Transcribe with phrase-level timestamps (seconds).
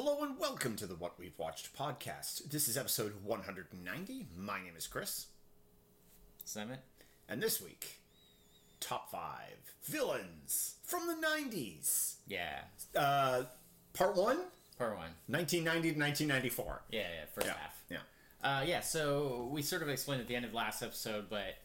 [0.00, 2.48] Hello and welcome to the What We've Watched podcast.
[2.52, 4.26] This is episode 190.
[4.36, 5.26] My name is Chris,
[6.44, 6.78] Summit.
[7.28, 7.98] and this week,
[8.78, 12.14] top five villains from the 90s.
[12.28, 12.60] Yeah.
[12.94, 13.42] Uh,
[13.92, 14.38] part one,
[14.78, 15.10] Part one.
[15.26, 16.82] 1990 to 1994.
[16.92, 17.82] Yeah, yeah, first Yeah, half.
[17.90, 17.98] yeah.
[18.40, 21.56] Uh, yeah, so we sort of explained at the end of last episode, but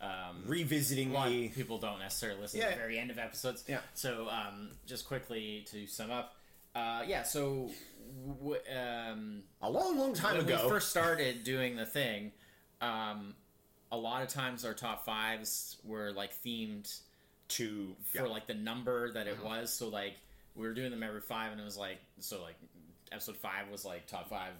[0.00, 2.70] um, Revisiting a lot the of people don't necessarily listen Yeah.
[2.70, 3.62] to the very end of episodes.
[3.68, 3.78] Yeah.
[3.94, 6.34] So um, just quickly to sum up.
[6.78, 7.70] Uh, yeah, so
[8.40, 10.60] w- um, a long, long time when ago.
[10.62, 12.32] we first started doing the thing,
[12.80, 13.34] um,
[13.90, 17.00] a lot of times our top fives were like themed
[17.48, 18.22] to for yeah.
[18.24, 18.32] Uh-huh.
[18.32, 19.72] like the number that it was.
[19.72, 20.14] So like
[20.54, 22.56] we were doing them every five, and it was like so like
[23.10, 24.52] episode five was like top five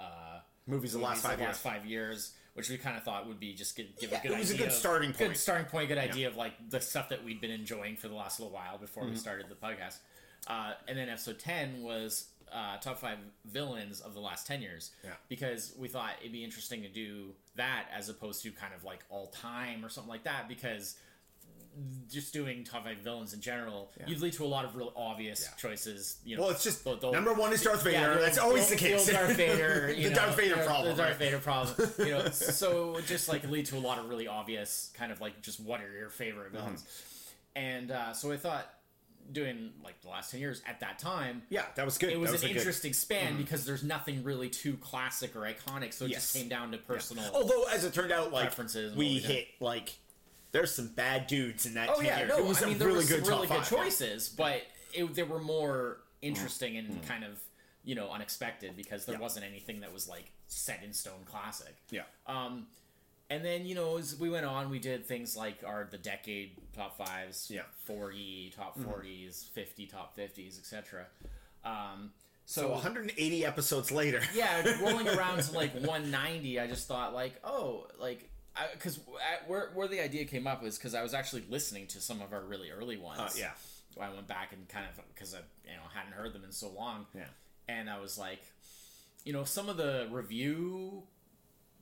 [0.00, 1.48] uh, movies of the last five of the years.
[1.54, 4.22] last five years, which we kind of thought would be just give, give Yeah, a
[4.22, 5.30] good it was a idea good of- starting point.
[5.32, 5.88] Good starting point.
[5.88, 8.78] Good idea of like the stuff that we'd been enjoying for the last little while
[8.78, 9.12] before Mm-hmm.
[9.12, 9.98] we started the podcast.
[10.46, 14.90] Uh, and then episode ten was uh, top five villains of the last ten years.
[15.04, 15.10] Yeah.
[15.28, 19.00] Because we thought it'd be interesting to do that as opposed to kind of like
[19.10, 20.96] all time or something like that because
[22.10, 24.06] just doing top five villains in general, Yeah.
[24.08, 25.54] you'd lead to a lot of real obvious Yeah.
[25.56, 26.16] choices.
[26.24, 27.96] You know, Well, it's just the- the- number one is Darth Vader.
[27.96, 29.06] yeah, That's always the old- case.
[29.12, 30.96] Darth Vader, you the know, Darth Vader problem.
[30.96, 31.16] The Darth?
[31.18, 31.92] Vader problem.
[31.98, 35.20] You know, so it just like lead to a lot of really obvious kind of
[35.20, 37.58] like just what are your favorite villains, Mm-hmm.
[37.58, 38.68] and uh, so I thought
[39.32, 41.42] doing like the last ten years at that time.
[41.48, 42.10] Yeah, that was good.
[42.10, 43.38] It was That an a good- interesting span mm-hmm.
[43.38, 46.22] because there's nothing really too classic or iconic, so it Yes.
[46.22, 47.30] just came down to personal.
[47.34, 49.98] Although, as it turned out, like Preferences we hit like
[50.52, 51.90] there's some bad dudes in that.
[51.90, 52.28] Oh 10 yeah, years.
[52.28, 53.78] no, it was I mean there really was good really good five, yeah.
[53.78, 56.28] choices, but it, they were more mm-hmm.
[56.28, 57.06] interesting and mm-hmm.
[57.06, 57.40] kind of
[57.84, 59.20] you know unexpected because there Yeah.
[59.20, 61.76] wasn't anything that was like set in stone classic.
[61.90, 62.02] Yeah.
[62.26, 62.66] Um,
[63.30, 66.56] and then you know as we went on, we did things like our the decade
[66.76, 67.62] top fives, Yeah.
[67.86, 71.06] forty top 40s fifty top fifties, etc.
[71.64, 72.12] Um,
[72.46, 74.20] So so 180 episodes later.
[74.34, 78.28] yeah, rolling around to like 190, I just thought like, oh, like
[78.74, 78.98] because
[79.46, 82.32] where where the idea came up is because I was actually listening to some of
[82.32, 83.20] our really early ones.
[83.20, 83.52] Uh, yeah.
[84.00, 86.68] I went back and kind of because I you know hadn't heard them in so
[86.70, 87.06] long.
[87.14, 87.24] Yeah.
[87.68, 88.42] and I was like,
[89.24, 91.04] you know, some of the review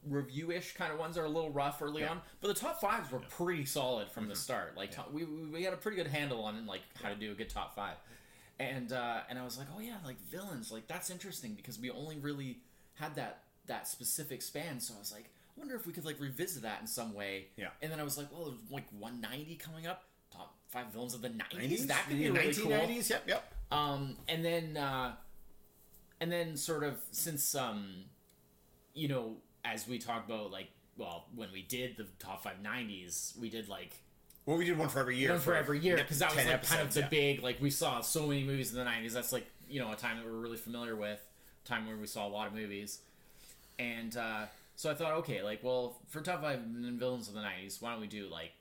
[0.06, 2.10] review-ish kind of ones are a little rough early Yeah.
[2.10, 4.76] on, but the top fives were pretty solid from the start.
[4.76, 7.34] Like top, we, we had a pretty good handle on like how to do a
[7.34, 7.96] good top five,
[8.58, 11.90] and uh, and I was like, oh yeah, like villains, like that's interesting because we
[11.90, 12.58] only really
[12.94, 14.80] had that that specific span.
[14.80, 15.24] So I was like,
[15.56, 17.48] I wonder if we could like revisit that in some way.
[17.56, 17.68] Yeah.
[17.82, 20.04] And then I was like, well, there's like 190 coming up.
[20.30, 21.54] Top five villains of the 90s.
[21.54, 21.86] 90s?
[21.86, 22.70] That could be Yeah, really cool.
[22.70, 23.10] 1990s.
[23.10, 23.52] Yep, yep.
[23.70, 25.12] Um, and then, uh,
[26.20, 28.04] and then sort of since, um,
[28.94, 29.36] you know,
[29.72, 33.68] as we talked about, like, well, when we did the top five nineties, we did
[33.68, 33.92] like
[34.46, 35.30] Well, we did one for every year.
[35.30, 37.08] one for every year because that was 10 like kind of the yeah.
[37.08, 39.12] big like we saw so many movies in the nineties.
[39.12, 41.20] That's like you know a time that we're really familiar with,
[41.64, 43.00] time where we saw a lot of movies,
[43.78, 47.78] and uh, so I thought, okay, like, well, for top five villains of the nineties,
[47.80, 48.52] why don't we do like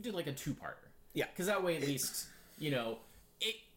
[0.00, 0.74] do like a two parter?
[1.14, 1.26] Yeah.
[1.32, 2.26] because that way at least
[2.58, 2.98] you know.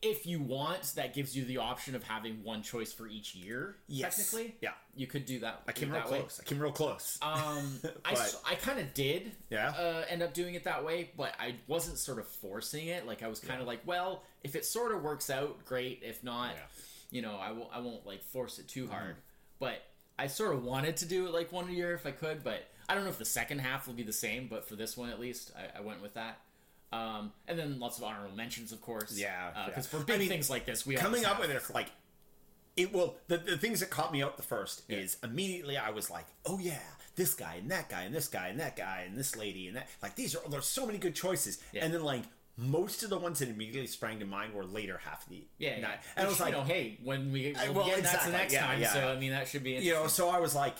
[0.01, 3.75] If you want, that gives you the option of having one choice for each year.
[3.87, 4.15] Yes.
[4.17, 4.71] Technically, Yeah.
[4.95, 5.63] you could do that.
[5.67, 6.19] I came real that way.
[6.19, 6.39] close.
[6.39, 7.17] I came real close.
[7.21, 9.69] Um, I, But- I kind of did Yeah?
[9.69, 13.05] uh, end up doing it that way, but I wasn't sort of forcing it.
[13.05, 16.01] Like I was kind of like, well, if it sort of works out, great.
[16.03, 16.61] If not, Yeah.
[17.11, 19.11] you know, I won't I won't like force it too hard.
[19.11, 19.19] Mm-hmm.
[19.59, 19.83] But
[20.17, 22.65] I sort of wanted to do it like one a year if I could, but
[22.87, 24.47] I don't know if the second half will be the same.
[24.47, 26.39] But for this one at least, I, I went with that.
[26.91, 29.17] Um, and then lots of honorable mentions, of course.
[29.17, 29.99] Yeah, because yeah.
[29.99, 30.99] for big I mean, things like this, we are.
[30.99, 31.91] Coming up with it, like,
[32.75, 33.17] it will.
[33.27, 36.57] The, the things that caught me out the first is immediately I was like, oh
[36.59, 36.79] yeah,
[37.15, 39.77] this guy and that guy and this guy and that guy and this lady and
[39.77, 39.87] that.
[40.01, 41.61] Like, these are, there's so many good choices.
[41.73, 41.85] Yeah.
[41.85, 42.23] And then, like,
[42.57, 45.75] most of the ones that immediately sprang to mind were later half of the Yeah,
[45.75, 45.81] yeah.
[45.81, 45.99] night.
[46.17, 48.53] And I was like, you know, hey, when we, well, we get that's the next
[48.53, 49.07] yeah, time, yeah, so.
[49.07, 50.75] I mean that should be you know, so I was like,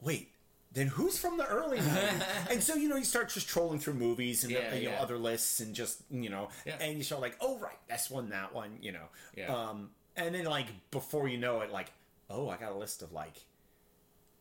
[0.00, 0.30] wait,
[0.72, 2.22] then who's from the early 90s?
[2.50, 5.16] and so, you know, you start just trolling through movies and Yeah, you know, other
[5.16, 6.76] lists and just, you know, Yeah.
[6.80, 9.06] and you start like, oh, right, that's one, that one, you know.
[9.36, 9.54] Yeah.
[9.54, 11.90] Um, and then, like, before you know it, like,
[12.28, 13.44] oh, I got a list of like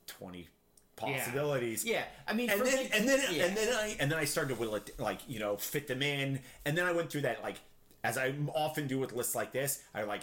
[0.07, 0.49] 20
[0.95, 1.83] possibilities.
[1.85, 3.45] Yeah, I mean, And then, big- and then, yeah.
[3.45, 6.01] and then I, and then I started to will it, like, you know, fit them
[6.01, 6.39] in.
[6.65, 7.57] And then I went through that, like,
[8.03, 10.21] as I often do with lists like this, I like,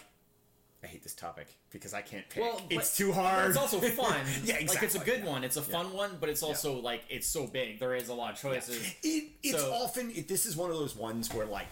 [0.85, 2.43] I hate this topic because I can't pick.
[2.43, 3.51] Well, it's too hard.
[3.51, 4.17] It's also fun.
[4.45, 4.67] yeah, exactly.
[4.67, 5.45] Like it's a good one.
[5.45, 7.79] It's a fun one, but it's also like it's so big.
[7.79, 8.93] There is a lot of choices.
[9.03, 11.69] It, it's So- often it, this is one of those ones where like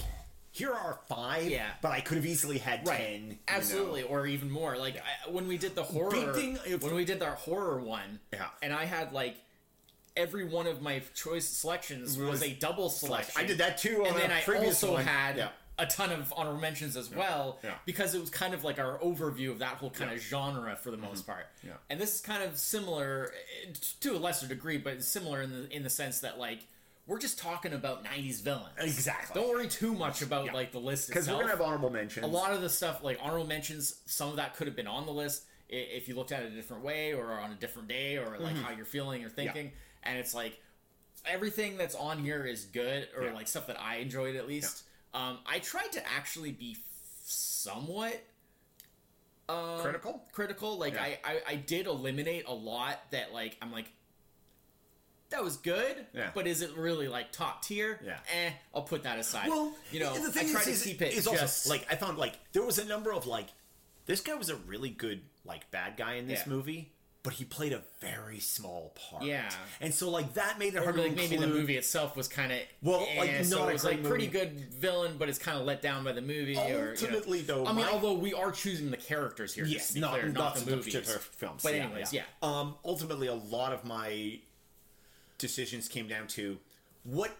[0.52, 1.68] here are five, Yeah.
[1.82, 3.22] but I could have easily had Right, ten.
[3.22, 3.36] you know.
[3.48, 4.76] absolutely, or even more.
[4.76, 8.20] Like I, when we did the horror, thing if- when we did the horror one,
[8.32, 8.46] Yeah.
[8.62, 9.36] and I had like
[10.16, 13.40] every one of my choice selections was, Was a double selection.
[13.40, 15.04] I did that too on and then I also one.
[15.04, 15.48] had Yeah.
[15.82, 17.74] A ton of honorable mentions as well Yeah.
[17.86, 20.90] because it was kind of like our overview of that whole kind of genre for
[20.90, 21.46] the most part.
[21.58, 21.68] Mm-hmm.
[21.68, 21.72] Yeah.
[21.88, 23.32] And this is kind of similar
[24.00, 26.60] to a lesser degree, but similar in the in the sense that like
[27.06, 28.68] we're just talking about '90s villains.
[28.78, 29.40] Exactly.
[29.40, 30.52] Don't worry too much about Yeah.
[30.52, 32.24] like the list because we're gonna have honorable mentions.
[32.24, 35.06] a lot of the stuff like honorable mentions some of that could have been on
[35.06, 38.18] the list if you looked at it a different way or on a different day
[38.18, 38.62] or like Mm-hmm.
[38.64, 39.72] how you're feeling or thinking
[40.02, 40.60] and it's like
[41.26, 43.32] everything that's on here is good or Yeah.
[43.34, 44.84] like stuff that i enjoyed at least
[45.14, 46.76] um, i tried to actually be
[47.24, 48.20] somewhat
[49.48, 50.22] um, Critical?
[50.32, 51.02] critical like Yeah.
[51.02, 53.90] I, I i did eliminate a lot that like i'm like
[55.30, 56.30] that was good, Yeah.
[56.34, 58.00] but is it really like top tier?
[58.04, 58.18] Yeah.
[58.34, 59.48] Eh, I'll put that aside.
[59.48, 61.70] Well, you know, the thing I try is, to is, keep it is just also
[61.70, 63.46] like I found like there was a number of like
[64.06, 66.52] this guy was a really good like bad guy in this Yeah.
[66.52, 66.90] movie,
[67.22, 69.24] but he played a very small part.
[69.24, 69.50] Yeah.
[69.80, 72.50] and so like that made it hard to like maybe the movie itself was kind
[72.50, 75.58] of Well, like, so not a it was like pretty good villain, but it's kind
[75.58, 76.56] of let down by the movie.
[76.56, 76.90] or, you know.
[76.92, 80.00] Ultimately, though, I mean, my- although we are choosing the characters here, Yes, to be
[80.00, 80.94] not, clear, not, not, the movies.
[81.32, 81.62] films.
[81.62, 82.22] But anyways, yeah.
[82.42, 84.38] Um, ultimately, a lot of my
[85.38, 86.58] decisions came down to
[87.04, 87.36] what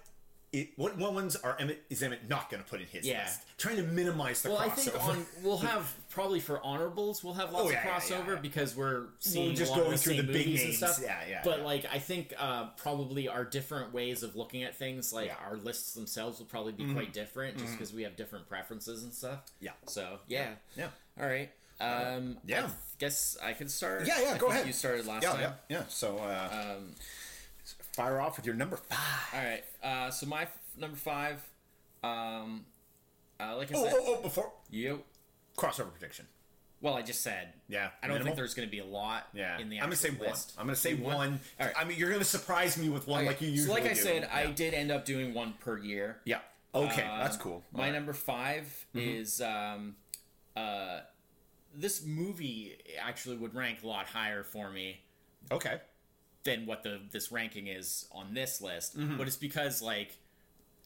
[0.52, 3.22] it, what ones are Emmett is Emmett not going to put in his Yeah.
[3.22, 4.64] list, trying to minimize the Well, crossover.
[4.72, 8.26] I think on we'll have probably for honorables we'll have lots Oh, yeah, of crossover
[8.26, 8.40] yeah, yeah.
[8.42, 10.76] because we're seeing just a lot going of the through the big movies and names.
[10.78, 10.98] stuff.
[11.02, 15.12] Yeah, yeah, But like I think uh, probably our different ways of looking at things,
[15.12, 15.30] like.
[15.30, 15.44] Mm-hmm.
[15.50, 19.12] our lists themselves, will probably be quite different just because we have different preferences and
[19.14, 19.40] stuff.
[19.60, 19.70] Yeah.
[19.86, 20.50] So yeah.
[20.76, 20.88] yeah.
[21.20, 21.50] All right.
[21.80, 22.66] Um, Yeah.
[22.66, 24.06] I guess I can start.
[24.06, 24.66] Yeah, yeah, I go ahead.
[24.66, 25.40] You started last Yeah, time.
[25.40, 25.82] yeah, yeah.
[25.88, 26.94] So uh, Um,
[27.94, 28.98] fire off with your number five.
[29.32, 29.64] all right.
[29.82, 31.42] Uh, so my f- number five.
[32.02, 32.66] Um,
[33.38, 35.02] uh, like I Oh, said, oh, oh, before you.
[35.60, 36.26] Crossover prediction.
[36.82, 37.52] Well, I just said.
[37.68, 38.24] Yeah, I don't minimal?
[38.28, 39.28] think there's going to be a lot.
[39.34, 40.36] Yeah, In the I'm gonna say actual one.
[40.58, 41.14] I'm gonna say One?
[41.14, 41.40] one.
[41.60, 41.74] All right.
[41.78, 43.94] I mean, you're gonna surprise me with one Okay, like you so usually like I
[43.94, 44.00] do.
[44.00, 46.20] said, I did end up doing one per year.
[46.24, 46.38] Yeah.
[46.74, 47.62] Okay, Um, that's cool.
[47.72, 47.94] My Alright.
[47.94, 48.98] number 5 Mm-hmm.
[48.98, 49.96] is um,
[50.56, 51.00] uh,
[51.74, 55.00] this movie actually would rank a lot higher for me
[55.52, 55.80] Okay.
[56.44, 58.96] than what the this ranking is on this list.
[58.98, 59.18] Mm-hmm.
[59.18, 60.16] But it's because like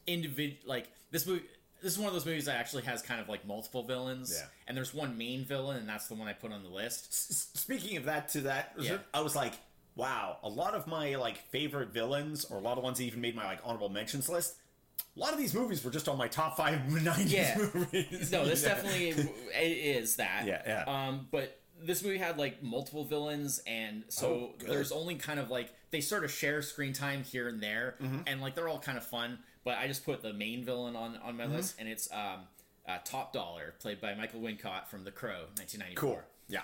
[0.08, 1.44] individ like this movie.
[1.84, 4.46] This is one of those movies that actually has kind of like multiple villains, Yeah.
[4.66, 7.08] and there's one main villain, and that's the one I put on the list.
[7.10, 8.96] S- Speaking of that, to that, Yeah.
[9.12, 9.52] I was like,
[9.94, 13.20] wow, a lot of my like favorite villains, or a lot of ones that even
[13.20, 14.54] made my like honorable mentions list.
[15.14, 17.58] A lot of these movies were just on my top five '90s Yeah.
[17.74, 18.32] movies.
[18.32, 18.68] No, this Yeah.
[18.70, 20.46] definitely it is that.
[20.46, 20.84] Yeah, yeah.
[21.08, 25.50] Um, but this movie had like multiple villains, and so Oh, there's only kind of
[25.50, 28.20] like they sort of share screen time here and there, Mm-hmm.
[28.26, 29.38] and like they're all kind of fun.
[29.64, 31.54] But I just put the main villain on on my Mm-hmm.
[31.54, 32.40] list, and it's um,
[32.86, 36.22] uh, Top Dollar, played by Michael Wincott from The Crow, 1994 cool.
[36.48, 36.60] Yeah.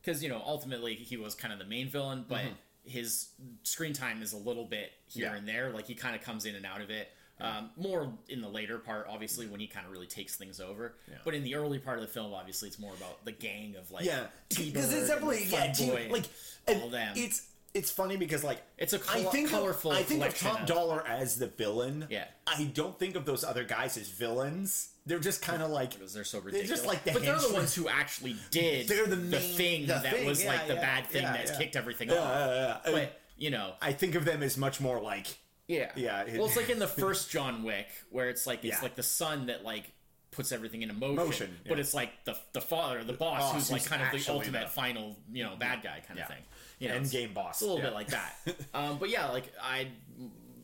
[0.00, 2.42] because you know ultimately he was kind of the main villain, but
[2.84, 3.28] his
[3.62, 5.32] screen time is a little bit here Mm-hmm.
[5.34, 5.38] Yeah.
[5.38, 5.70] and there.
[5.70, 7.08] Like he kind of comes in and out of it.
[7.40, 10.94] Um, more in the later part, obviously, when he kind of really takes things over.
[11.08, 11.16] Yeah.
[11.24, 13.90] But in the early part of the film, obviously, it's more about the gang of
[13.90, 16.28] like Yeah, because it's definitely yeah, T- like
[16.68, 17.14] all them.
[17.16, 17.42] It's
[17.74, 20.60] it's funny because like It's a I col- think colorful Of, I think of Top
[20.60, 22.06] of- Dollar as the villain.
[22.10, 22.24] Yeah.
[22.46, 24.90] I don't think of those other guys as villains.
[25.06, 26.70] They're just kind of like because they're so they're ridiculous.
[26.80, 29.80] just like the but they're the ones who actually did They're the the main- thing
[29.82, 31.56] the that thing, was yeah, like the yeah, bad thing yeah, that yeah.
[31.58, 32.34] kicked everything Yeah, off.
[32.36, 32.92] yeah, yeah.
[32.92, 35.26] But you know, I think of them as much more like
[35.66, 35.90] Yeah.
[35.96, 38.82] Yeah, it- well, it's like in the first John Wick, where it's like it's Yeah.
[38.82, 39.90] like the son that like
[40.30, 43.70] puts everything into motion, Motion, but it's like the the father, the boss, boss who's
[43.72, 46.22] like kind of the ultimate the- final, you know, bad guy kind Yeah.
[46.22, 46.42] of thing.
[46.82, 47.54] You know, end game boss.
[47.56, 47.84] it's a little Yeah.
[47.86, 48.34] bit like that.
[48.74, 49.88] um, but yeah, like I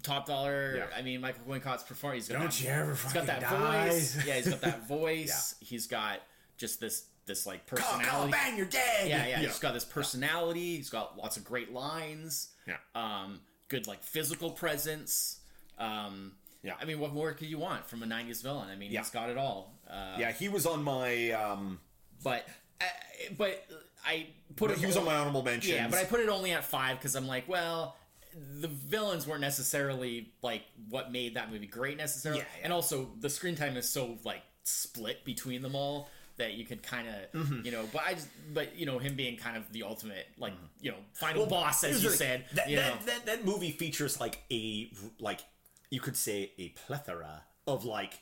[0.02, 0.76] top dollar.
[0.78, 0.87] Yeah.
[0.96, 2.26] I mean, Michael Wincott's performance.
[2.26, 3.88] He's got Don't that, you ever He's got that die.
[3.88, 4.26] voice.
[4.26, 5.54] Yeah, he's got that voice.
[5.60, 6.20] He's got
[6.56, 8.06] just this this like personality.
[8.08, 9.06] call, bang, you're dead.
[9.08, 10.76] Yeah, yeah, He's got this personality.
[10.76, 12.48] He's got lots of great lines.
[12.66, 12.76] Yeah.
[12.94, 15.40] Um, good like physical presence.
[15.78, 16.32] Um,
[16.62, 16.75] Yeah.
[16.80, 18.68] I mean, what more could you want from a '90s villain?
[18.70, 19.00] I mean, Yeah.
[19.00, 19.75] he's got it all.
[19.88, 21.80] Uh, yeah, he was on my um
[22.25, 22.48] But,
[22.80, 22.84] uh,
[23.37, 23.64] but
[24.07, 24.26] I
[24.57, 24.78] put it.
[24.78, 25.75] he was on my honorable mentions.
[25.75, 27.97] Yeah, but I put it only at five because I'm like, well,
[28.61, 32.64] the villains weren't necessarily like what made that movie great necessarily, Yeah, yeah.
[32.64, 36.83] and also the screen time is so like split between them all that you could
[36.83, 37.64] kind of Mm-hmm.
[37.67, 37.85] you know.
[37.93, 40.97] But I just, but you know, him being kind of the ultimate like you know
[41.14, 42.19] final boss as you thing.
[42.19, 42.83] said, that, you know.
[42.83, 45.40] that, that that movie features like a like
[45.90, 48.21] you could say a plethora of like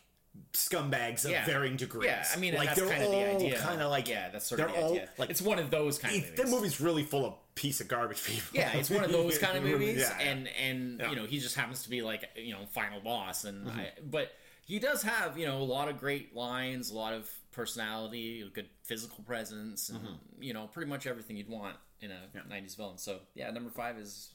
[0.52, 1.44] scumbags of Yeah.
[1.44, 2.06] varying degrees.
[2.06, 3.58] yeah, I mean, like that's they're kind of the all idea.
[3.58, 5.08] Kind of like yeah, that's sort of the all, idea.
[5.18, 6.36] like- it's one of those kind of movies.
[6.38, 8.48] that movie's really full of piece of garbage people.
[8.52, 11.10] Yeah, it's one of those kind of movies, Yeah, and and Yeah.
[11.10, 13.78] you know he just happens to be like you know final boss, and Mm-hmm.
[13.80, 14.32] I, but
[14.64, 18.48] he does have you know a lot of great lines, a lot of personality, a
[18.48, 20.42] good physical presence, and Mm-hmm.
[20.42, 22.98] you know pretty much everything you'd want in a '90s villain.
[22.98, 24.30] So yeah, number five is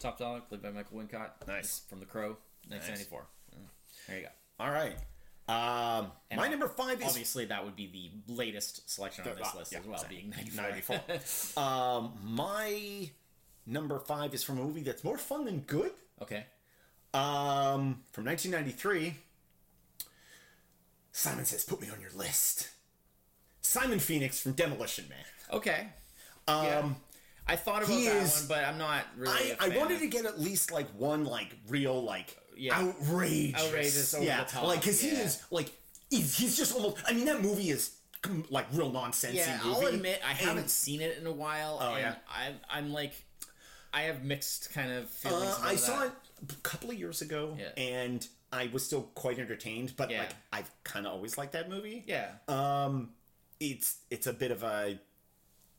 [0.00, 1.46] Top Dog, played by Michael Wincott.
[1.46, 1.82] Nice.
[1.88, 2.36] from The Crow,
[2.68, 3.26] 1994.
[3.54, 3.58] Mm,
[4.08, 4.28] There you go.
[4.58, 4.96] All right.
[5.46, 9.58] Um, my number five is Obviously, that would be the latest selection on this uh,
[9.58, 10.16] list yeah, as well, exactly.
[10.16, 11.00] being 94.
[11.06, 11.62] 94.
[11.62, 13.10] um, my
[13.66, 15.92] number five is from a movie that's more fun than good.
[16.22, 16.46] okay.
[17.12, 19.14] Um, from 1993.
[21.12, 22.70] Simon says, "Put me on your list."
[23.60, 25.24] Simon Phoenix from Demolition Man.
[25.52, 25.88] Okay.
[26.48, 26.88] Um, Yeah.
[27.46, 29.52] I thought about that is- one, but I'm not really.
[29.52, 32.78] I, I wanted to get at least like one like real like Yeah.
[32.78, 35.72] outrageous, Outrageous, over yeah, the top, like because he is like
[36.10, 36.98] he's, he's just almost.
[37.06, 37.96] I mean, that movie is
[38.50, 39.34] like real nonsense.
[39.34, 39.86] Yeah, movie.
[39.86, 42.14] I'll admit I And, haven't seen it in a while, Oh, and yeah?
[42.34, 43.12] I'm I'm like,
[43.92, 45.56] I have mixed kind of feelings.
[45.60, 46.12] Uh, I saw it
[46.48, 47.68] a couple of years ago, Yeah.
[47.76, 49.94] and I was still quite entertained.
[49.96, 50.20] But Yeah.
[50.20, 52.04] like, I've kind of always liked that movie.
[52.06, 52.30] Yeah.
[52.48, 53.10] Um,
[53.60, 54.98] it's it's a bit of a,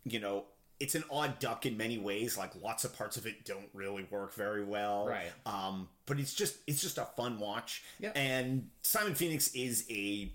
[0.03, 0.46] you know,
[0.79, 2.38] it's an odd duck in many ways.
[2.38, 5.08] Like lots of parts of it don't really work very well.
[5.08, 5.32] Right.
[5.46, 7.84] Um, but it's just it's just a fun watch.
[8.00, 8.12] Yeah.
[8.15, 10.32] And Simon Phoenix is a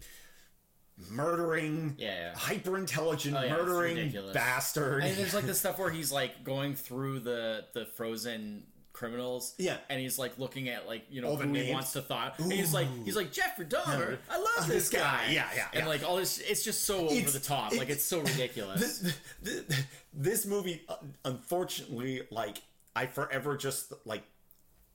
[1.10, 2.34] murdering, Yeah, yeah.
[2.36, 5.02] hyper intelligent, Oh, yeah, murdering bastard.
[5.04, 9.54] And there's like the stuff where he's like going through the the frozen criminals.
[9.58, 9.76] Yeah.
[9.88, 12.38] And he's like looking at like you know All who he wants to thought.
[12.38, 14.18] And he's like he's like Jeffrey Dahmer.
[14.30, 14.98] I love This this, guy.
[15.26, 15.32] guy.
[15.32, 15.88] Yeah, yeah, And yeah.
[15.88, 17.72] like all this, it's just so over It's- the top.
[17.72, 18.80] like it's- it's so ridiculous.
[19.00, 22.58] this, this, this movie uh, unfortunately like
[22.96, 24.22] i forever just like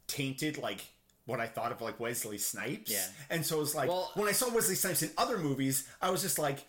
[0.07, 0.85] tainted like
[1.25, 3.05] what i thought of like wesley snipes Yeah.
[3.29, 6.09] and so it was like Well- when i saw wesley snipes in other movies i
[6.09, 6.65] was just like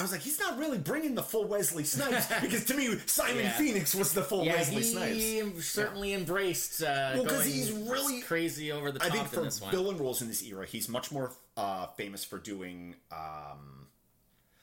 [0.00, 3.44] I was like, he's not really bringing the full Wesley Snipes because to me, Simon
[3.44, 3.52] Yeah.
[3.52, 5.16] Phoenix was the full yeah, Wesley Snipes.
[5.16, 6.82] he certainly embraced.
[6.82, 9.60] Uh, Well, 'cause going he's really- crazy over the I top think in for this
[9.60, 9.70] one.
[9.70, 13.86] villain roles in this era, he's much more uh, famous for doing um,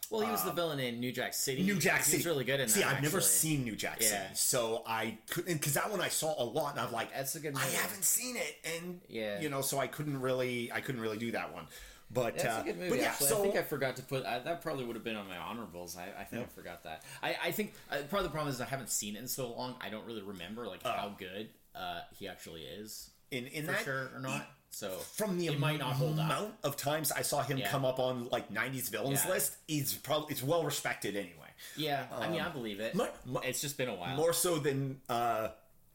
[0.10, 1.62] well, he was the villain in New Jack City.
[1.63, 2.17] New Jack City.
[2.17, 2.96] was really good in See, that.
[2.96, 4.32] I've never seen New Jack City, Yeah.
[4.34, 7.41] so I couldn't because that one I saw a lot, and I'm like, That's a
[7.41, 9.41] good I haven't seen it, and Yeah.
[9.41, 11.67] you know, so I couldn't really, I couldn't really do that one.
[12.09, 12.89] But That's uh, good movie.
[12.89, 14.61] but yeah, actually, so I think I forgot to put I, that.
[14.61, 15.97] Probably would have been on my honorables.
[15.97, 17.03] I, I think I forgot that.
[17.21, 19.51] I, I think uh, part of the problem is I haven't seen it in so
[19.51, 19.75] long.
[19.81, 23.83] I don't really remember like how good uh, he actually is in in for that
[23.83, 24.47] sure or not.
[24.69, 26.25] So from the it might not hold up.
[26.25, 27.69] amount of times I saw him Yeah.
[27.69, 29.31] come up on like '90s villains Yeah.
[29.31, 31.33] list, he's probably it's well respected anyway.
[31.75, 32.95] Yeah, I mean I believe it.
[33.43, 34.15] it's just been a while.
[34.15, 35.49] More so than uh,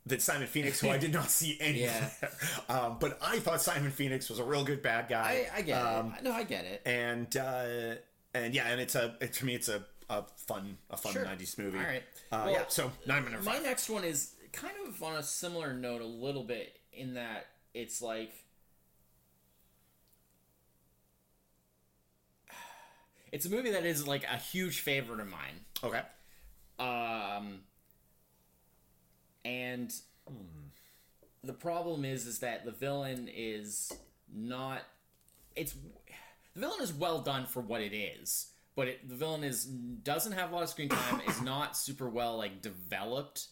[0.05, 2.11] than Simon Phoenix, who I did not see anywhere.
[2.69, 5.47] um, but I thought Simon Phoenix was a real good bad guy.
[5.55, 6.25] I, I get um, it.
[6.25, 6.83] No, I get it.
[6.85, 7.95] and uh,
[8.35, 11.25] and yeah, and it's a it, to me it's a, a fun a fun Sure.
[11.25, 11.79] '90s movie.
[11.79, 12.03] All right.
[12.33, 12.65] Uh, Well, yeah.
[12.69, 13.45] So nine minutes.
[13.45, 17.47] My next one is kind of on a similar note, a little bit in that
[17.75, 18.33] it's like
[23.33, 25.61] it's a movie that is like a huge favorite of mine.
[25.85, 26.01] Okay.
[26.79, 27.61] Um,
[29.45, 29.93] and
[31.45, 33.93] the problem is, is that the villain is
[34.33, 34.83] not.
[35.57, 35.75] It's
[36.55, 40.33] the villain is well done for what it is, but it, the villain is doesn't
[40.33, 41.21] have a lot of screen time.
[41.27, 43.49] is not super well like developed.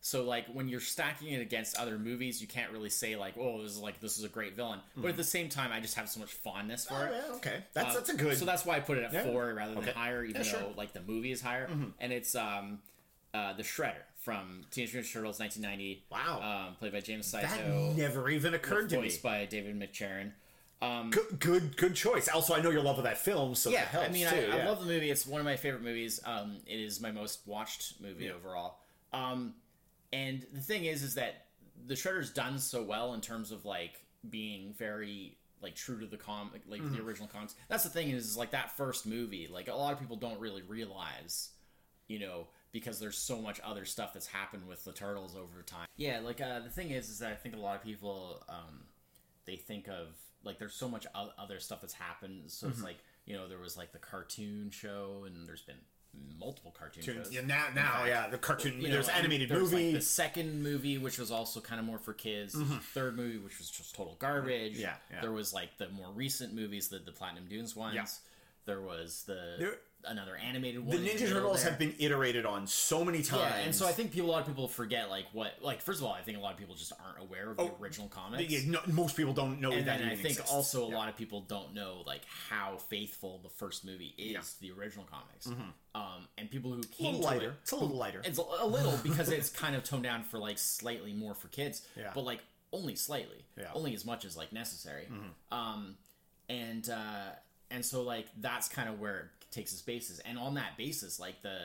[0.00, 3.62] So like when you're stacking it against other movies, you can't really say like, "Oh,
[3.62, 5.94] this is like this is a great villain." But at the same time, I just
[5.94, 7.12] have so much fondness for Oh, it.
[7.12, 7.62] yeah, okay.
[7.72, 8.36] That's Uh, that's a good.
[8.36, 9.22] So that's why I put it at Yeah.
[9.22, 9.92] four rather than Okay.
[9.92, 10.60] higher, even Yeah, sure.
[10.60, 11.70] though like the movie is higher.
[11.98, 12.80] And it's um,
[13.32, 16.04] uh, the Shredder from Teenage Mutant Ninja Turtles, 1990.
[16.10, 16.66] Wow.
[16.68, 17.44] Um, played by James that
[17.96, 19.02] never even occurred to me.
[19.02, 20.32] voiced by David McCharen.
[20.80, 22.28] Um, Good, good, good choice.
[22.28, 24.50] Also, I know your love of that film, so yeah, that helps I mean, too.
[24.52, 25.10] I, I love the movie.
[25.10, 26.20] It's one of my favorite movies.
[26.24, 28.78] Um, it is my most watched movie overall.
[29.12, 29.54] Um,
[30.12, 31.46] and the thing is, is that
[31.86, 36.16] the Shredder's done so well in terms of like being very like true to the
[36.18, 36.96] comic, like Mm-hmm.
[36.96, 37.54] the original comics.
[37.68, 39.48] That's the thing is, is like that first movie.
[39.50, 41.50] Like a lot of people don't really realize,
[42.08, 45.86] you know, because there's so much other stuff that's happened with the turtles over time.
[45.96, 48.82] Yeah, like uh, the thing is, is that I think a lot of people um,
[49.46, 50.08] they think of
[50.42, 52.50] like there's so much o- other stuff that's happened.
[52.50, 52.74] So Mm-hmm.
[52.74, 55.76] it's like you know there was like the cartoon show, and there's been
[56.38, 57.32] multiple cartoon shows.
[57.32, 58.80] Yeah, now, now, yeah, the cartoon.
[58.80, 59.86] You know, there's animated there's, movie.
[59.86, 62.52] like the second movie, which was also kind of more for kids.
[62.54, 64.72] There's the third movie, which was just total garbage.
[64.74, 64.80] Mm-hmm.
[64.82, 65.20] Yeah, yeah.
[65.22, 67.94] There was like the more recent movies, the the Platinum Dunes ones.
[67.94, 68.04] Yeah.
[68.66, 71.02] There was the There- another animated one.
[71.02, 73.42] the Ninja Turtles have been iterated on so many times.
[73.56, 76.00] Yeah, and so I think people, a lot of people forget like what, like first
[76.00, 78.50] of all, I think a lot of people just aren't aware of the original comics.
[78.50, 79.98] Yeah, no, most people don't know and that.
[79.98, 80.52] then I think exists.
[80.52, 80.96] also a Yeah.
[80.96, 85.06] lot of people don't know like how faithful the first movie is to the original
[85.10, 85.46] comics.
[85.94, 87.50] Um, and people who a came lighter.
[87.50, 88.20] it, It's a little lighter.
[88.24, 91.48] it's a, a little because it's kind of toned down for like slightly more for
[91.48, 92.10] kids, Yeah.
[92.14, 92.40] but like
[92.72, 93.66] only slightly, Yeah.
[93.74, 95.06] only as much as like necessary.
[95.52, 95.96] Um,
[96.48, 97.30] and uh,
[97.70, 101.20] and so like that's kind of where it takes its basis, and on that basis,
[101.20, 101.58] like the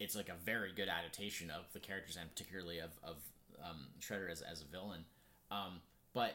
[0.00, 3.16] it's like a very good adaptation of the characters and particularly of of
[3.62, 5.04] um, Shredder as as a villain.
[5.50, 5.80] Um,
[6.14, 6.34] but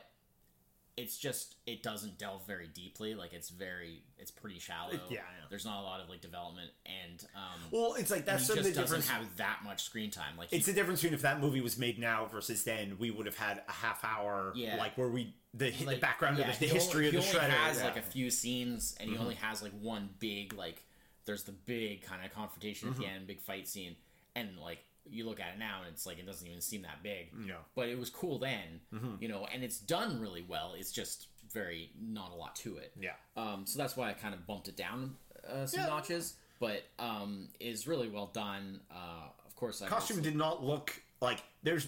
[0.95, 3.15] it's just it doesn't delve very deeply.
[3.15, 4.91] Like it's very it's pretty shallow.
[4.91, 5.19] yeah, yeah.
[5.49, 8.71] There's not a lot of like development, and um, Well, it's like that's just the
[8.71, 10.37] doesn't have that much screen time.
[10.37, 13.09] Like it's he, the difference between if that movie was made now versus then, we
[13.11, 14.75] would have had a half hour, Yeah.
[14.77, 17.37] like where we the, the background yeah, of the, he history only, of the he
[17.37, 17.49] shredder.
[17.49, 17.85] has yeah.
[17.85, 20.83] like a few scenes, and he only has like one big like.
[21.25, 23.95] There's the big kind of confrontation at the end, big fight scene,
[24.35, 24.79] and like
[25.09, 27.29] you look at it now, and it's like it doesn't even seem that big.
[27.33, 27.57] No.
[27.75, 28.79] but it was cool then,
[29.19, 30.73] you know, and it's done really well.
[30.77, 32.93] It's just very not a lot to it.
[32.99, 33.11] Yeah.
[33.37, 35.15] Um, so that's why I kind of bumped it down
[35.47, 35.87] uh, some Yeah.
[35.87, 38.79] notches, but um, is really well done.
[38.89, 41.87] Uh, of course, I costume did not look like there's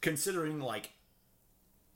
[0.00, 0.90] considering like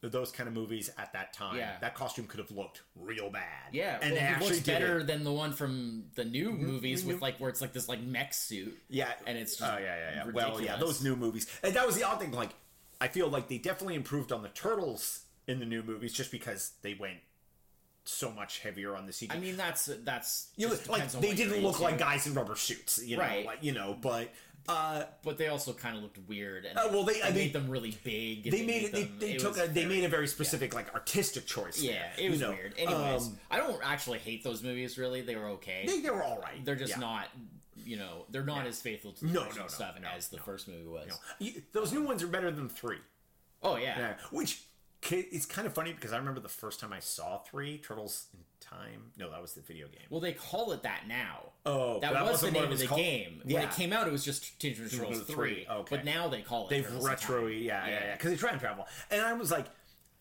[0.08, 1.56] those kind of movies at that time.
[1.56, 1.76] Yeah.
[1.80, 3.42] that costume could have looked real bad.
[3.72, 5.06] Yeah, and well, it actually looks better it.
[5.06, 7.24] than the one from the new mm-hmm, movies with mm-hmm.
[7.24, 8.78] like where it's like this like mech suit.
[8.88, 10.32] Yeah, and it's oh just yeah, yeah, yeah.
[10.32, 12.32] Well, yeah, those new movies, and that was the odd thing.
[12.32, 12.50] Like,
[13.00, 16.72] I feel like they definitely improved on the turtles in the new movies just because
[16.82, 17.18] they went
[18.04, 19.34] so much heavier on the CG.
[19.34, 21.82] I mean, that's that's you know, like they didn't look into.
[21.82, 23.46] like guys in rubber suits, you know, Right.
[23.46, 24.30] like you know, but.
[24.68, 26.64] Uh, but they also kind of looked weird.
[26.64, 28.46] And Uh, well, they- I made them really big.
[28.46, 28.92] and they made it.
[28.92, 29.66] They, them- they it took a.
[29.66, 31.80] They very- made a very specific, like artistic choice.
[31.80, 32.50] Yeah, there, it you was know.
[32.50, 32.74] weird.
[32.78, 34.96] Anyways, Um, I don't actually hate those movies.
[34.98, 35.84] Really, they were okay.
[35.86, 36.64] they, they were all right.
[36.64, 37.00] They're just Yeah.
[37.00, 37.28] not.
[37.82, 40.38] You know, they're not as faithful to the No, original no, stuff no, as the
[40.38, 41.18] first movie was.
[41.38, 42.98] You- Those new ones are better than three.
[43.62, 43.98] Oh yeah.
[43.98, 44.60] Yeah, which
[45.10, 48.26] it's kind of funny because I remember the first time I saw three Turtles
[48.70, 49.10] Time.
[49.18, 50.06] No, that was the video game.
[50.10, 51.50] Well, they call it that now.
[51.66, 53.00] Oh, that, that was the name of the called?
[53.00, 53.42] game.
[53.44, 55.64] When it came out, it was just Teenage Mutant Ninja Turtles Turtles three.
[55.64, 55.96] 3, okay.
[55.96, 56.70] But now they call it.
[56.70, 58.86] They've Turtles retro, yeah, yeah, yeah, because they try and travel.
[59.10, 59.66] And I was like,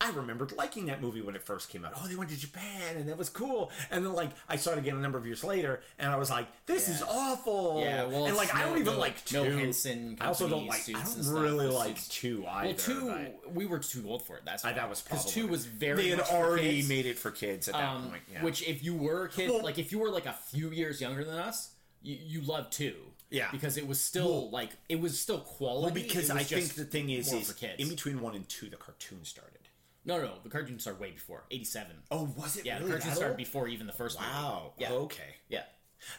[0.02, 1.92] I remembered liking that movie when it first came out.
[1.98, 3.70] Oh, they went to Japan, and that was cool.
[3.92, 6.30] And then like I saw it again a number of years later, and I was
[6.30, 7.82] like, this is awful.
[7.84, 9.44] Yeah, well, and like I don't even no- like two.
[9.44, 10.88] no Henson I also don't like.
[10.88, 12.68] I don't really like suits- two either.
[12.68, 14.44] Well, two we were too old for it.
[14.46, 16.04] That's I, that was because two was very.
[16.04, 18.24] They had already made it for kids at that um, point.
[18.32, 18.42] Yeah.
[18.44, 21.02] Which, if you were a kid, Well- like if you were like a few years
[21.02, 22.96] younger than us, you, you loved two.
[23.32, 23.50] Yeah.
[23.52, 25.94] because it was still Well- like it was still quality.
[25.94, 28.78] Well, because was I think the thing is, is in between one and two, the
[28.78, 29.59] cartoon started.
[30.06, 31.92] No, no, the cartoons started way before '87.
[32.12, 32.66] Oh, was it?
[32.66, 33.38] Yeah, really the cartoons started old?
[33.38, 34.32] before even the first movie.
[34.32, 34.74] Wow.
[34.78, 34.92] Yeah.
[34.92, 35.36] Okay.
[35.50, 35.64] Yeah,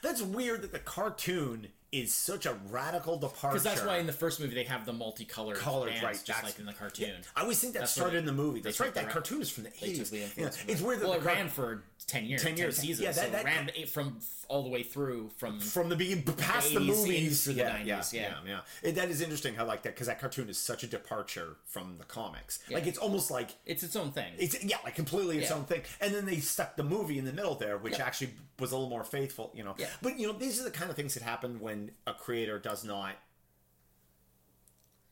[0.02, 3.48] That's weird that the cartoon is such a radical departure.
[3.58, 6.26] because that's why in the first movie they have the multicolored Colored, bands, right, just
[6.26, 7.16] that's- like in the cartoon.
[7.34, 8.60] I always think that That's started in the movie.
[8.60, 8.94] That's right.
[8.94, 10.12] That cartoon is from the eighties.
[10.12, 10.50] Yeah.
[10.68, 12.76] It's weird that well, the it car- ran for ten years, 10 ten years.
[12.76, 13.00] seasons.
[13.00, 16.24] Yeah, that- so that- it ran from all the way through from from the beginning
[16.24, 18.34] past the, 80s movies through the yeah, 90s, yeah, yeah.
[18.46, 21.56] yeah, It- that is interesting how like that because that cartoon is such a departure
[21.64, 22.58] from the comics.
[22.68, 24.32] Like it's almost like it's its own thing.
[24.38, 25.56] it's yeah, like completely its Yeah.
[25.56, 25.82] own thing.
[26.00, 28.04] And then they stuck the movie in the middle there, which Yeah.
[28.06, 29.76] actually was a little more faithful, you know.
[29.78, 29.86] Yeah.
[30.02, 32.82] But you know, these are the kind of things that happen when a creator does
[32.84, 33.14] not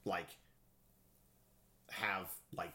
[0.05, 0.29] like
[1.91, 2.73] have like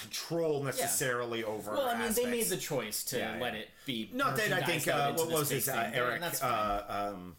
[0.00, 1.72] control necessarily over.
[1.72, 3.60] well, I mean, they made the choice to Yeah, let yeah.
[3.60, 4.10] it be.
[4.12, 6.20] Not that I think uh, what was his uh, Eric?
[6.20, 6.50] That's fine.
[6.50, 7.36] Uh, um,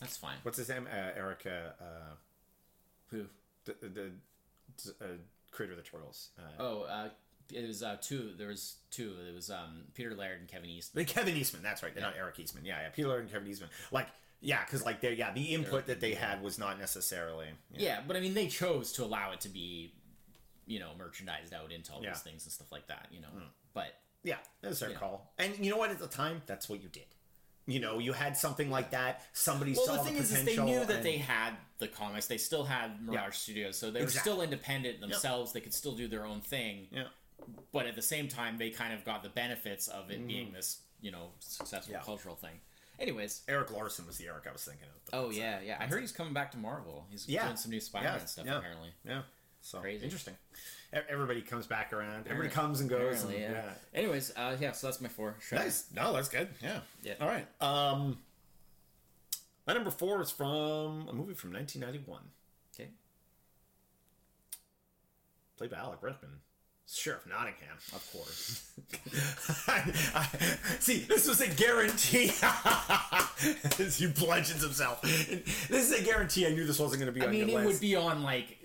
[0.00, 0.36] that's fine.
[0.42, 0.86] what's his name?
[0.90, 2.14] Uh, Eric, uh, uh,
[3.08, 3.26] Who?
[3.64, 4.10] the, the
[5.02, 5.06] uh,
[5.50, 6.30] creator of the Turtles.
[6.38, 7.08] Uh, Oh, uh,
[7.52, 8.30] it was uh, two.
[8.38, 9.12] There was two.
[9.28, 11.04] It was um, Peter Laird and Kevin Eastman.
[11.04, 11.62] Kevin Eastman.
[11.62, 11.92] That's right.
[11.92, 12.64] They're not Eric Eastman.
[12.64, 12.88] Yeah, yeah.
[12.90, 13.70] Peter Laird and Kevin Eastman.
[13.90, 14.06] Like,
[14.40, 17.48] yeah, because like they, yeah, the input that they had was not necessarily.
[17.72, 17.80] Yeah.
[17.82, 19.92] Yeah, but I mean, they chose to allow it to be,
[20.70, 22.10] you know, merchandised out into all Yeah.
[22.12, 23.08] these things and stuff like that.
[23.10, 23.28] You know,
[23.74, 25.32] but Yeah, that's their call.
[25.38, 25.90] And you know what?
[25.90, 27.06] At the time, that's what you did.
[27.66, 29.22] You know, you had something like that.
[29.32, 30.66] Somebody well, saw the thing the is, is potential.
[30.66, 32.26] they knew that and- they had the comics.
[32.26, 33.30] They still had Mirage Yeah.
[33.30, 34.30] Studios, so they were Exactly.
[34.32, 35.52] still independent themselves.
[35.52, 36.88] They could still do their own thing.
[36.92, 37.08] Yeah.
[37.72, 40.82] but at the same time they kind of got the benefits of it being this
[41.00, 42.00] you know successful Mm-hmm.
[42.00, 42.04] Yeah.
[42.04, 42.60] cultural thing
[42.98, 45.14] anyways Erik Larsen was the Eric I was thinking of.
[45.14, 47.44] oh yeah yeah i heard he's coming back to marvel he's Yeah.
[47.46, 48.58] doing some new spider-man Yeah, stuff yeah.
[48.58, 49.22] apparently Yeah.
[49.62, 50.04] So Crazy.
[50.04, 50.34] interesting.
[50.92, 52.26] Everybody comes back around.
[52.26, 53.22] Everybody comes and goes.
[53.22, 53.62] and- yeah.
[53.94, 55.36] anyways uh, yeah so that's my four.
[55.52, 55.84] Nice.
[55.94, 56.48] No, that's good.
[56.62, 56.80] Yeah.
[57.02, 57.14] Yeah.
[57.20, 57.46] All right.
[57.60, 58.18] Um,
[59.66, 62.20] my number four is from a movie from 1991,
[62.74, 62.90] okay
[65.56, 66.30] played by Alec Rickman,
[66.90, 67.76] Sheriff Nottingham.
[67.92, 68.72] of course
[70.80, 72.30] See, this was a guarantee.
[73.78, 75.02] As he bludgeons himself.
[75.02, 76.46] This is a guarantee.
[76.46, 77.66] I knew this wasn't going to be i on mean your it list.
[77.66, 78.58] would be on like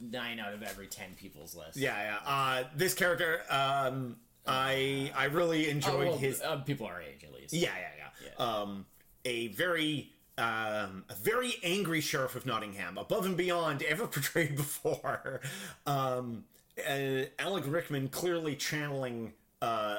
[0.00, 2.30] nine out of every ten people's list Yeah, yeah.
[2.30, 6.40] Uh, this character, um, I I really Oh, enjoyed well, his.
[6.40, 8.28] uh, people our age at least Yeah, yeah, yeah.
[8.38, 8.44] Yeah.
[8.44, 8.86] Um,
[9.24, 15.40] a very um, a very angry sheriff of Nottingham, above and beyond ever portrayed before.
[15.86, 16.44] Um,
[16.86, 19.98] uh, Alec Rickman clearly channeling uh,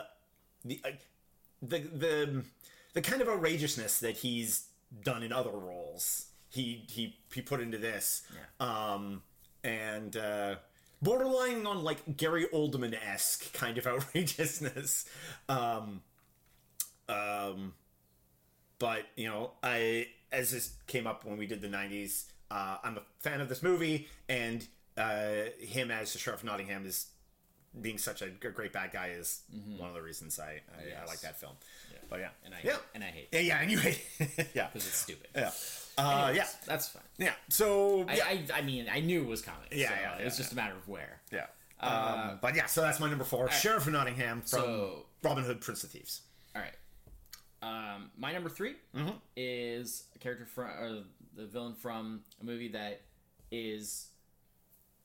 [0.64, 0.90] the uh,
[1.62, 2.44] the the
[2.94, 4.68] the kind of outrageousness that he's
[5.04, 6.27] done in other roles.
[6.50, 8.24] He he he put into this.
[8.34, 8.94] Yeah.
[8.94, 9.22] Um,
[9.64, 10.56] and uh,
[11.02, 15.06] borderline on like Gary Oldman esque kind of outrageousness.
[15.50, 16.02] Um,
[17.10, 17.74] um,
[18.80, 22.98] but you know, I as this came up when we did the '90s, uh, I'm
[22.98, 24.66] a fan of this movie, and
[24.98, 27.08] uh, him as the sheriff of Nottingham is
[27.80, 29.42] being such a great bad guy is
[29.78, 31.54] one of the reasons I I, I like that film.
[32.10, 34.02] But yeah, And I yeah, and I hate yeah, yeah, and you hate,
[34.56, 35.28] yeah, because it's stupid.
[35.36, 35.52] yeah,
[35.98, 37.04] uh, Anyways, yeah, that's fine.
[37.18, 37.34] yeah.
[37.50, 39.62] So I, yeah, I, I mean, I knew it was coming.
[39.72, 41.22] Yeah, so yeah, It was yeah, just a matter of where.
[41.32, 41.46] yeah.
[41.80, 45.62] Um, but yeah, so that's my number four, Sheriff of Nottingham from So- Robin Hood,
[45.62, 46.22] Prince of Thieves.
[46.56, 46.74] All right.
[47.62, 49.10] Um, my number 3 Mm-hmm.
[49.36, 51.04] is a character from or
[51.36, 53.02] the villain from a movie that
[53.52, 54.08] is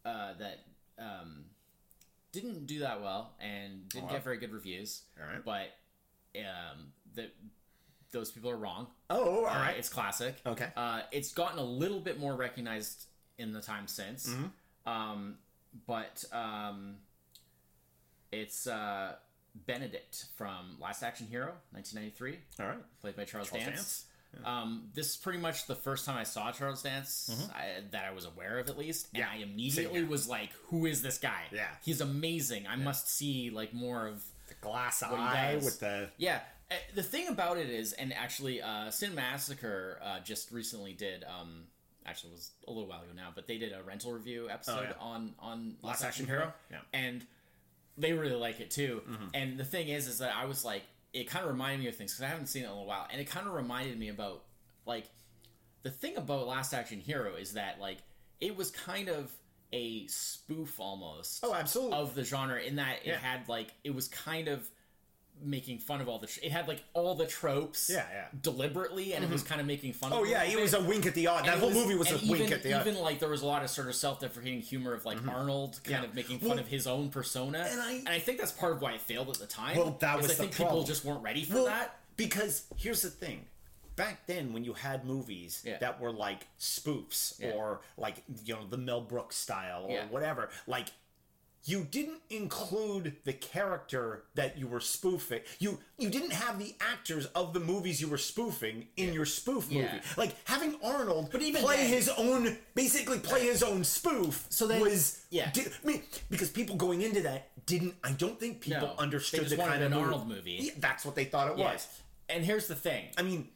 [0.04, 0.60] uh, that
[0.98, 1.44] um,
[2.32, 4.12] didn't do that well and didn't wow.
[4.12, 5.02] get very good reviews.
[5.20, 5.44] All right.
[5.44, 7.32] But um, that
[8.12, 8.86] those people are wrong.
[9.10, 9.76] Oh, all Uh, right.
[9.76, 10.36] it's classic.
[10.46, 10.68] Okay.
[10.76, 13.06] Uh, it's gotten a little bit more recognized
[13.38, 14.28] in the time since.
[14.28, 14.88] Mm-hmm.
[14.90, 15.36] Um,
[15.86, 16.96] but um,
[18.30, 19.14] it's uh,
[19.66, 22.78] Benedict from Last Action Hero, 1993, all right.
[23.00, 23.76] played by Charles, Charles Dance.
[23.76, 24.06] Dance.
[24.46, 28.12] Um, this is pretty much the first time I saw Charles Dance I, that I
[28.12, 29.08] was aware of, at least.
[29.14, 29.32] And Mm-hmm.
[29.34, 29.40] Yeah.
[29.40, 30.06] I immediately Same here.
[30.10, 31.42] was like, "Who is this guy?
[31.52, 31.66] Yeah.
[31.84, 32.66] he's amazing.
[32.66, 36.40] I must see like more of The glass eye with the yeah, uh,
[36.94, 41.24] the thing about it is, and actually, uh, Cinemassacre uh, just recently did.
[41.24, 41.64] Um,
[42.06, 44.78] actually, it was a little while ago now, but they did a rental review episode
[44.78, 44.92] Oh, yeah.
[45.00, 46.52] on on Last Action Hero?
[46.70, 46.78] Yeah.
[46.92, 47.24] and
[47.98, 49.02] they really like it too.
[49.08, 49.24] Mm-hmm.
[49.34, 50.82] And the thing is, is that I was like,
[51.12, 52.86] it kind of reminded me of things because I haven't seen it in a little
[52.88, 54.44] while, and it kind of reminded me about
[54.86, 55.04] like
[55.82, 57.98] the thing about Last Action Hero is that like
[58.40, 59.30] it was kind of
[59.74, 61.96] a spoof almost Oh, absolutely.
[61.96, 63.18] of the genre in that it Yeah.
[63.18, 64.68] had like it was kind of
[65.44, 68.24] making fun of all the tr- it had like all the tropes Yeah, yeah.
[68.42, 69.48] deliberately and it was mm-hmm.
[69.50, 71.44] kind of making fun of Oh of yeah, it was a wink at the odd.
[71.44, 72.86] That whole was- movie was a and wink at the odd.
[72.86, 75.28] even like there was a lot of sort of self-deprecating humor of like mm-hmm.
[75.30, 76.08] Arnold kind Yeah.
[76.08, 78.72] of making fun Well- of his own persona and I- and I think that's part
[78.72, 81.22] of why it failed at the time Well, that was I think people just weren't
[81.22, 83.46] ready for Well, that because here's the thing.
[83.94, 85.76] Back then, when you had movies Yeah.
[85.78, 90.88] that were like spoofs or like you know the Mel Brooks style or whatever, like
[91.64, 95.40] you didn't include the character that you were spoofing.
[95.58, 99.70] You you didn't have the actors of the movies you were spoofing in your spoof
[99.70, 99.84] movie.
[99.84, 100.00] Yeah.
[100.16, 104.46] Like having Arnold But even play then- his own, basically play his own spoof.
[104.48, 105.50] So then- was yeah.
[105.52, 107.94] di- I mean, because people going into that didn't.
[108.02, 110.58] I don't think people No, understood the kind of an movie- Arnold movie.
[110.60, 111.72] Yeah, that's what they thought it Yeah.
[111.74, 111.86] was.
[112.28, 113.48] and here's the thing I mean,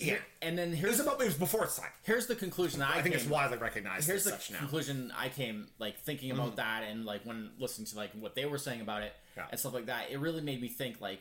[0.00, 0.16] yeah.
[0.42, 1.90] and then It here's was about it was before its time.
[2.02, 4.58] here's the conclusion I, I think came, it's widely recognized here's as the such now.
[4.58, 6.56] conclusion I came like thinking about mm-hmm.
[6.56, 9.46] that and like when listening to like what they were saying about it Yeah.
[9.50, 10.10] and stuff like that.
[10.10, 11.20] It really made me think like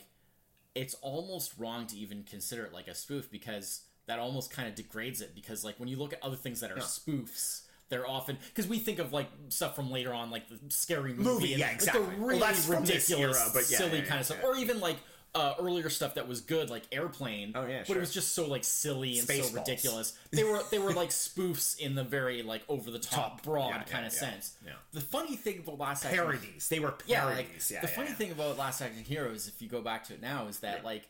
[0.76, 4.76] it's almost wrong to even consider it like a spoof because that almost kind of
[4.76, 7.64] degrades it because like when you look at other things that are spoofs.
[7.90, 11.24] They're often because we think of like stuff from later on, like the scary movie,
[11.24, 12.04] Movie, and, yeah, like, exactly.
[12.04, 14.48] the Well, really this ridiculous, era, but yeah, silly yeah, kind yeah, of stuff, yeah.
[14.48, 14.98] or even like
[15.36, 17.52] uh, earlier stuff that was good, like Airplane.
[17.56, 20.18] Oh, yeah, but it was just so like silly and so ridiculous.
[20.32, 23.84] They were they were like spoofs in the very like over the top, broad yeah,
[23.84, 24.56] kind yeah, of yeah, sense.
[24.66, 24.72] yeah.
[24.92, 26.70] The funny thing about Last Action Parodies.
[26.70, 29.70] They were yeah, like, Yeah, the funny thing about Last Action Hero is if you
[29.70, 31.08] go back to it now is that like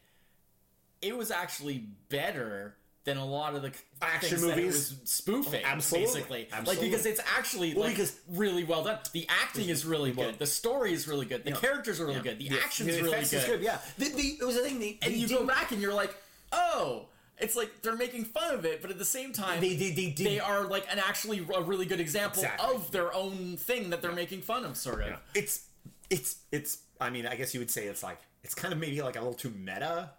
[1.01, 4.73] it was actually better than a lot of the Action things that it movies?
[4.99, 6.05] was spoofing oh, Absolutely.
[6.05, 10.12] basically like because it's actually Well, like because- really well done the acting is really
[10.12, 13.23] good the story is really good the characters are really good the, action's the really
[13.25, 13.62] good, good.
[13.62, 14.79] Yeah, the, the, it was the thing.
[14.79, 16.15] They, and you go back and you're like
[16.51, 17.05] oh
[17.38, 20.12] it's like they're making fun of it but at the same time They they they,
[20.12, 22.75] they are like an actually a really good example Exactly.
[22.75, 25.65] of their own thing that they're making fun of sort of It's
[26.09, 26.79] it's it's.
[26.99, 29.19] I mean, I guess you would say it's like it's kind of maybe like a
[29.19, 30.09] little too meta.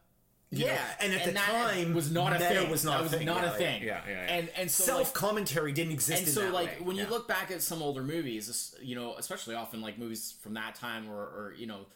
[0.51, 0.73] You know?
[0.73, 2.71] yeah, and at the that time was not a meta thing.
[2.71, 3.27] Was not that a was thing.
[3.27, 3.83] not yeah, a thing.
[3.83, 4.35] Yeah, yeah, yeah.
[4.35, 6.19] And and so self like, commentary didn't exist.
[6.21, 6.87] and in so that like way.
[6.87, 10.55] when you look back at some older movies, you know, especially often like movies from
[10.55, 11.87] that time or or you know.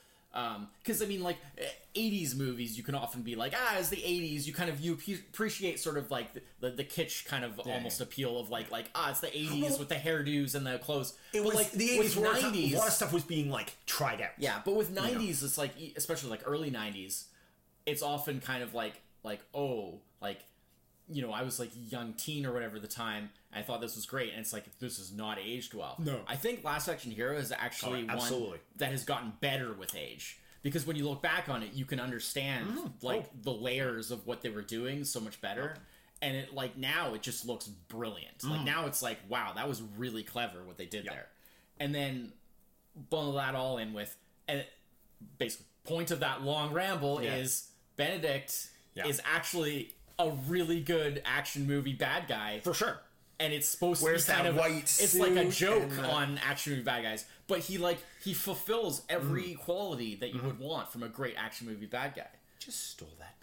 [0.83, 1.37] Because I mean, like
[1.95, 4.47] '80s movies, you can often be like, ah, it's the '80s.
[4.49, 4.99] You kind of you
[5.33, 8.87] appreciate sort of like the, the, the kitsch kind of almost appeal of like like
[8.97, 11.15] ah, it's the '80s Well, with the hairdos and the clothes.
[11.33, 12.75] it But, was like the with eighties.
[12.75, 14.31] a lot of stuff was being like tried out.
[14.37, 17.27] yeah, but with '90s, it's like, e- especially like early '90s,
[17.87, 20.41] it's often kind of like, like, oh, like,
[21.09, 23.81] you know, I was like young teen or whatever at the time, and I thought
[23.83, 25.97] this was great, and it's like this is not aged well.
[25.99, 26.21] No.
[26.27, 28.59] I think Last Action Hero is actually Oh, one absolutely.
[28.77, 30.39] that has gotten better with age.
[30.63, 33.31] Because when you look back on it, you can understand like Oh.
[33.43, 35.77] the layers of what they were doing so much better.
[36.23, 38.39] And it like now it just looks brilliant.
[38.39, 38.51] Mm.
[38.51, 41.27] Like now it's like, wow, that was really clever what they did there.
[41.79, 42.33] And then
[43.11, 44.17] bundle that all in with
[44.49, 44.65] and
[45.37, 47.35] basically point of that long ramble Yeah.
[47.37, 49.07] is Benedict Yeah.
[49.07, 53.01] is actually a really good action movie bad guy for sure.
[53.41, 56.39] and it's supposed Wears to be kind of white it's like a joke uh, on
[56.39, 59.59] action movie bad guys but he like he fulfills every Mm.
[59.59, 60.47] quality that you Mm-hmm.
[60.47, 62.29] would want from a great action movie bad guy
[62.61, 63.35] Just stole that.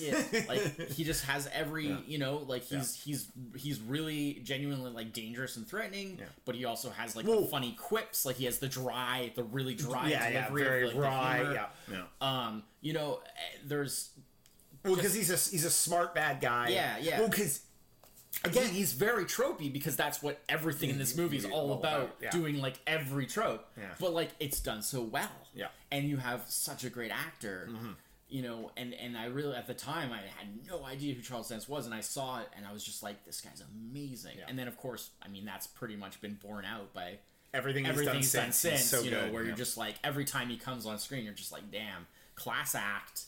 [0.00, 5.12] Yeah like he just has every you know like he's he's he's really genuinely like
[5.12, 6.26] dangerous and threatening Yeah.
[6.44, 10.08] but he also has like funny quips like he has the dry the really dry
[10.08, 12.02] yeah, yeah, very of, like, the Yeah, yeah.
[12.46, 14.10] um you know eh, there's
[14.84, 16.68] Well, because he's a he's a smart bad guy.
[16.68, 17.18] Yeah, yeah.
[17.20, 17.60] Well, because
[18.44, 22.30] again he's very tropey because that's what everything in this movie is all about, yeah.
[22.30, 23.84] doing like every trope Yeah.
[24.00, 25.68] but like it's done so well Yeah.
[25.90, 27.68] and you have such a great actor
[28.32, 31.48] you know and and i really at the time i had no idea who charles
[31.50, 34.44] dance was and i saw it and i was just like this guy's amazing Yeah.
[34.48, 37.18] and then of course i mean that's pretty much been borne out by
[37.54, 39.48] everything he's everything done he's done since, so you know, good, where yeah.
[39.48, 43.24] you're just like every time he comes on screen, you're just like, damn, class act,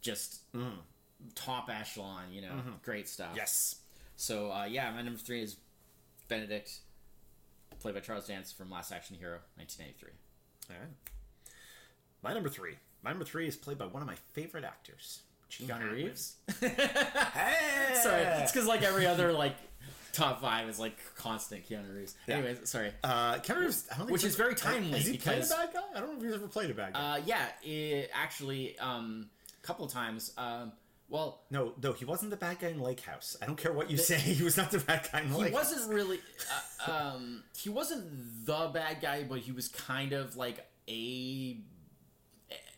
[0.00, 0.42] just
[1.34, 2.52] top echelon, you know,
[2.84, 3.32] great stuff.
[3.34, 3.80] yes.
[4.16, 5.56] So uh, yeah, my number three is
[6.28, 6.70] Benedict,
[7.80, 10.10] played by Charles Dance from Last Action Hero, 1993.
[10.70, 10.94] All right.
[12.22, 12.76] My number three.
[13.04, 16.36] My number three is played by one of my favorite actors, Keanu Reeves.
[16.60, 17.94] Hey!
[18.02, 19.56] sorry, it's because like every other like
[20.12, 22.14] top five is like constant Keanu Reeves.
[22.26, 22.36] Yeah.
[22.36, 22.92] Anyways, sorry.
[23.02, 25.70] Uh, Keanu Reeves, I don't think Which is very timely Has he played a bad
[25.74, 25.80] guy?
[25.94, 27.12] I don't know if he's ever played a bad guy.
[27.12, 29.28] Uh, yeah, it, actually, um,
[29.62, 30.32] a couple of times.
[30.38, 30.72] Um,
[31.10, 33.36] well, no, no, he wasn't the bad guy in Lake House.
[33.42, 34.18] I don't care what you say.
[34.18, 35.68] He was not the bad guy in he Lake House.
[35.70, 36.20] He wasn't really
[36.86, 41.58] uh, um he wasn't the bad guy but he was kind of like a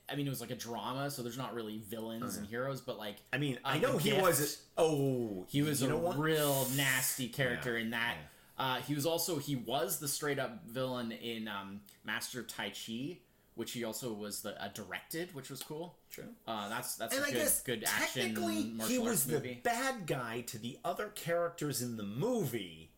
[0.09, 2.99] i mean it was like a drama so there's not really villains and heroes but
[2.99, 4.63] like I mean, I uh, know he Gift, was.
[4.79, 6.19] Oh, he was you a know what?
[6.19, 8.17] real nasty character Yeah, in that
[8.59, 12.71] uh, he was also he was the straight up villain in um, Man of Tai
[12.71, 13.19] Chi
[13.55, 16.25] which he also was the uh, directed which was cool True.
[16.47, 19.25] uh, that's that's And a I good, guess good action technically martial he arts was
[19.27, 22.91] the movie bad guy to the other characters in the movie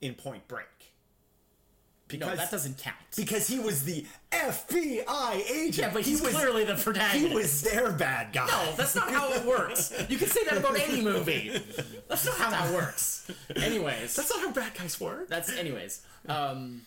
[0.00, 0.66] in Point Break.
[2.08, 5.76] Because no that doesn't count because he was the FBI agent.
[5.78, 8.46] yeah but he was clearly the protagonist he was their bad guy.
[8.46, 9.92] No, that's not how it works.
[10.08, 11.60] You can say that about any movie.
[12.08, 13.28] That's not how that works.
[13.56, 15.28] Anyways, That's not how bad guys work.
[15.28, 16.02] that's anyways.
[16.28, 16.82] Um,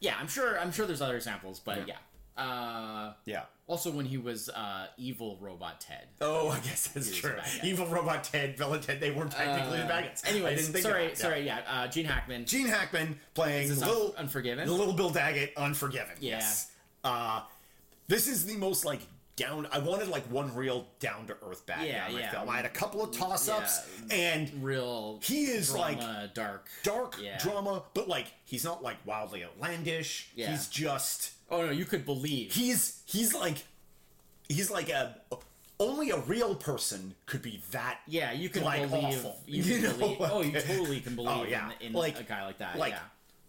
[0.00, 0.58] yeah, I'm sure.
[0.58, 1.94] I'm sure there's other examples, but yeah.
[2.36, 3.42] Uh, Yeah.
[3.66, 6.06] also, when he was uh, evil robot Ted.
[6.20, 7.30] Oh, I guess that's true.
[7.32, 7.66] a bad guy.
[7.68, 10.22] Evil Robot Ted, Villain Ted, they weren't technically the bad guys.
[10.24, 11.08] I Uh, Anyways, didn't think of sorry.
[11.08, 11.14] Yeah.
[11.14, 11.40] sorry.
[11.46, 12.44] Yeah, uh, Gene Hackman.
[12.44, 14.66] Gene Hackman playing Little Un- Unforgiven?
[14.66, 16.16] The Little Bill Daggett, Unforgiven.
[16.20, 16.36] Yeah.
[16.36, 16.70] Yes.
[17.04, 17.42] Uh,
[18.08, 19.00] this is the most like
[19.36, 19.66] down.
[19.72, 22.30] I wanted like one real down to earth bad Yeah, guy yeah.
[22.30, 22.48] film.
[22.48, 25.20] I had a couple of toss ups and Real.
[25.22, 26.00] He is, like,
[26.34, 26.68] dark.
[26.82, 27.36] dark Yeah.
[27.38, 30.28] drama, but like he's not like wildly outlandish.
[30.34, 30.50] Yeah.
[30.50, 32.52] He's just Oh no, you could believe.
[32.52, 33.64] he's he's like
[34.48, 35.16] he's like a
[35.78, 39.04] only a real person could be that yeah, you can like, believe.
[39.04, 39.36] awful.
[39.46, 40.16] You You know, believe.
[40.20, 41.70] Oh, you totally can believe Oh, yeah.
[41.80, 42.78] in, in Like- a guy like that.
[42.78, 42.98] like yeah.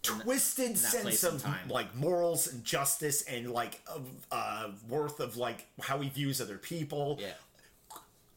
[0.02, 5.66] twisted that sense of like morals and justice and like of uh worth of like
[5.80, 7.32] how he views other people Yeah.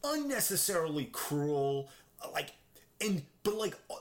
[0.04, 1.89] unnecessarily cruel
[2.34, 2.52] like
[3.00, 3.95] and but like uh,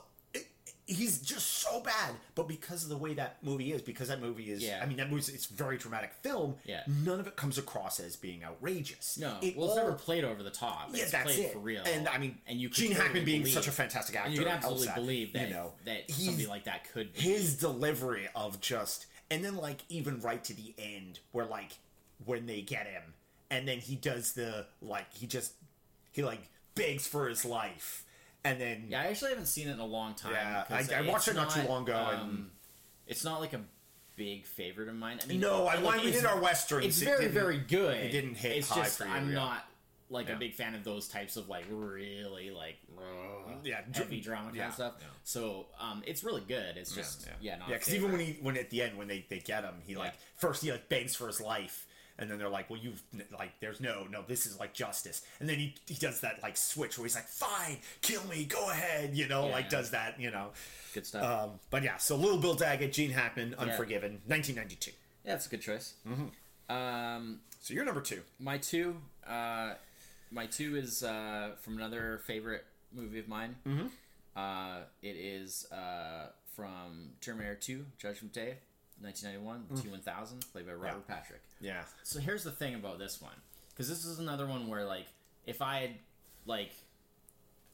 [0.91, 4.51] he's just so bad but because of the way that movie is because that movie
[4.51, 4.79] is Yeah.
[4.83, 6.81] i mean that movie it's very dramatic film Yeah.
[6.87, 10.43] none of it comes across as being outrageous No, it well, it's never played over
[10.43, 10.89] the top.
[10.93, 11.53] yeah, it's that's played it.
[11.53, 11.83] for real.
[11.85, 14.47] And I mean, and you Gene Hackman being believe- such a fantastic actor, you can
[14.49, 17.13] absolutely believe that you know that something like that could.
[17.13, 17.19] Be.
[17.21, 21.71] his delivery of just and then like even right to the end where like
[22.25, 23.13] when they get him
[23.49, 25.53] and then he does the like he just
[26.11, 26.41] he like
[26.75, 28.05] begs for his life
[28.43, 30.33] and then Yeah, I actually haven't seen it in a long time.
[30.33, 32.51] Yeah, I- I watched it not too long ago, and- um,
[33.07, 33.61] it's not like a
[34.15, 35.19] big favorite of mine.
[35.23, 37.97] I mean, no I like, we did our westerns It's very didn't- very good.
[37.97, 39.35] it didn't hit It's high just for you, I'm yeah.
[39.35, 39.65] not
[40.09, 40.35] like Yeah.
[40.35, 44.57] a big fan of those types of like really like uh, yeah heavy drama kind
[44.57, 44.93] yeah, of stuff.
[44.99, 45.05] yeah.
[45.23, 46.75] So um, it's really good.
[46.77, 49.25] It's just yeah, not yeah because even when he when at the end when they
[49.29, 51.87] they get him he like first he like begs for his life
[52.21, 53.01] and then they're like well you've
[53.37, 56.55] like there's no no this is like justice and then he he does that like
[56.55, 60.31] switch where he's like fine kill me go ahead you know like does that you
[60.31, 60.49] know
[60.93, 61.23] good stuff.
[61.23, 64.91] um but yeah so little bill daggett gene hackman unforgiven 1992
[65.25, 65.93] yeah, it's a good choice.
[66.07, 66.75] Mm-hmm.
[66.75, 68.95] Um, so you're number two My two,
[69.27, 69.73] uh,
[70.31, 73.55] my two is uh, from another favorite movie of mine.
[73.67, 73.87] Mm-hmm.
[74.35, 78.55] Uh, it is uh, from Terminator Two: Judgment Day,
[79.03, 79.81] 1991, mm.
[79.83, 81.41] T one thousand, played by Robert Patrick.
[81.59, 83.35] yeah So here's the thing about this one,
[83.69, 85.07] because this is another one where like
[85.45, 85.91] if I had
[86.45, 86.71] like,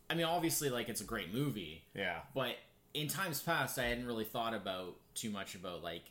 [0.09, 2.55] I mean, obviously like it's a great movie, yeah but
[2.93, 6.03] in times past I hadn't really thought about too much about like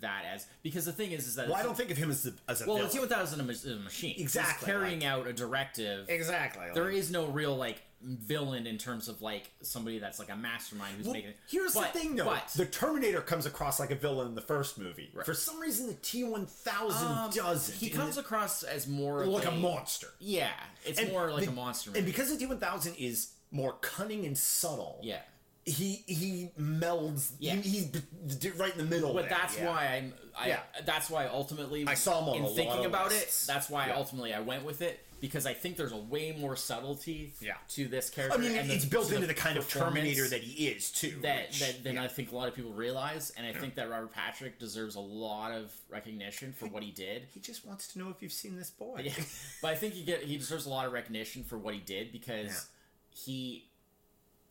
[0.00, 2.24] that as because the thing is is that Well, I don't think of him as
[2.26, 3.08] a, as a well, villain.
[3.08, 4.14] the T1000 is a machine.
[4.18, 6.08] Exactly, He's carrying out a directive.
[6.08, 6.66] exactly.
[6.74, 10.36] There like- is no real like villain in terms of like somebody that's like a
[10.36, 11.30] mastermind who's Well, making.
[11.30, 11.36] It.
[11.48, 12.24] Here's but, the thing, though.
[12.26, 15.10] But the Terminator comes across like a villain in the first movie.
[15.24, 17.76] For some reason, the T one thousand um, doesn't.
[17.76, 20.08] He comes it- across as more like a monster.
[20.20, 20.50] Yeah,
[20.84, 21.90] it's And more like the- a monster.
[21.94, 25.20] And because the T one thousand is more cunning and subtle, yeah,
[25.64, 27.32] he he melds.
[27.40, 27.56] Yeah.
[27.56, 29.12] he, he's right in the middle.
[29.12, 29.66] but there, that's yeah.
[29.66, 30.12] why I'm.
[30.38, 30.60] I, Yeah.
[30.86, 33.44] That's why ultimately I saw him on in a lot thinking of about lists.
[33.44, 33.52] it.
[33.52, 33.96] That's why Yeah.
[33.96, 37.54] ultimately I went with it because I think there's a way more subtlety Yeah.
[37.70, 38.38] to this character.
[38.38, 41.18] I mean, and the- it's built into the kind of Terminator that he is too.
[41.22, 42.04] that, which- that than yeah.
[42.04, 45.00] I think a lot of people realize, and I think that Robert Patrick deserves a
[45.00, 47.26] lot of recognition for what he did.
[47.34, 49.02] he just wants to know if you've seen this boy.
[49.04, 49.12] Yeah,
[49.62, 52.12] but I think he get he deserves a lot of recognition for what he did
[52.12, 52.66] because
[53.10, 53.64] he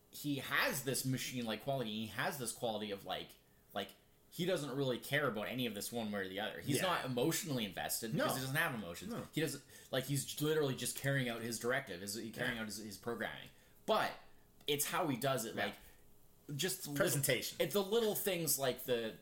[0.10, 1.92] he has this machine like quality.
[1.92, 3.28] He has this quality of like
[3.74, 3.90] like
[4.38, 6.62] he doesn't really care about any of this one way or the other.
[6.64, 6.84] He's Yeah.
[6.84, 8.36] not emotionally invested because No.
[8.36, 9.12] he doesn't have emotions.
[9.12, 9.28] No.
[9.34, 12.62] He doesn't like he's literally just carrying out his directive, he carrying Yeah.
[12.62, 13.50] out his, his programming.
[13.88, 14.12] But
[14.68, 15.66] it's how he does it, Yeah.
[15.66, 15.74] like
[16.56, 17.58] just the little- Presentation.
[17.60, 19.14] it's the little things like the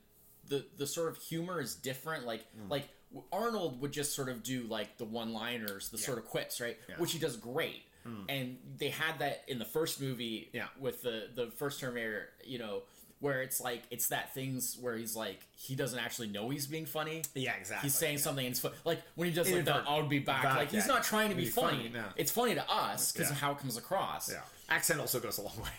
[0.48, 2.26] the the sort of humor is different.
[2.26, 2.70] Like Mm.
[2.70, 2.90] like
[3.32, 6.78] Arnold would just sort of do like the one liners, the sort of quips, right?
[6.98, 7.84] Which he does great.
[8.30, 10.68] And they had that in the first movie Yeah.
[10.78, 12.84] with the the first Terminator, you know,
[13.26, 16.86] where it's like it's that things where he's like he doesn't actually know he's being
[16.86, 17.24] funny.
[17.34, 17.88] Yeah, exactly.
[17.88, 20.44] He's saying something and it's fu- like when he does like the "I'll be back,"
[20.44, 20.94] Back, like he's yeah.
[20.94, 21.78] not trying to be Be funny.
[21.78, 22.04] funny, no.
[22.18, 23.34] It's funny to us because Yeah.
[23.34, 25.70] of how it comes across Yeah, accent also goes a long way.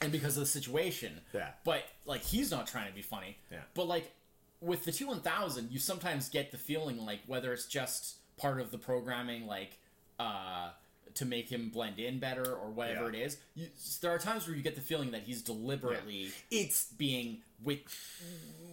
[0.00, 1.20] and because of the situation.
[1.34, 1.48] Yeah.
[1.64, 3.36] But like he's not trying to be funny.
[3.50, 3.58] Yeah.
[3.74, 4.12] But like
[4.60, 8.60] with the T one thousand, you sometimes get the feeling like whether it's just part
[8.60, 9.76] of the programming, like
[10.20, 10.70] uh,
[11.16, 13.20] to make him blend in better or whatever Yeah.
[13.20, 13.36] it is.
[13.54, 13.66] You,
[14.00, 17.84] there are times where you get the feeling that he's deliberately It's being wit,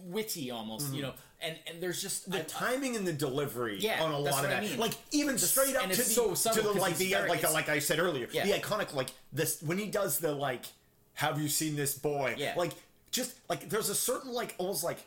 [0.06, 1.02] witty almost, you mm-hmm.
[1.10, 1.14] know.
[1.40, 4.34] And and there's just the I- timing and the delivery Yeah, on a lot of
[4.36, 4.62] what I that.
[4.62, 4.78] mean.
[4.78, 7.68] Like even straight up to the so to the like the very- like the, like
[7.68, 8.44] I said earlier, Yeah.
[8.46, 10.64] the iconic like this when he does the like
[11.14, 12.34] have you seen this boy?
[12.38, 12.54] Yeah.
[12.56, 12.72] Like
[13.10, 14.98] just like there's a certain like almost like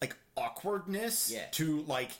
[0.00, 1.46] like awkwardness Yeah.
[1.52, 2.10] to like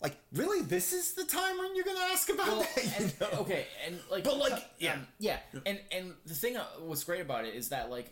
[0.00, 2.94] like really this is the time when you're gonna ask about Well, that.
[3.00, 3.28] and, know?
[3.40, 4.96] okay, and like, But, like, um, yeah.
[5.18, 8.10] yeah, and and the thing uh, what's great about it is that like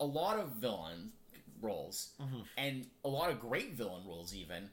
[0.00, 1.12] a lot of villain
[1.60, 2.40] roles Mm-hmm.
[2.58, 4.68] and a lot of great villain roles even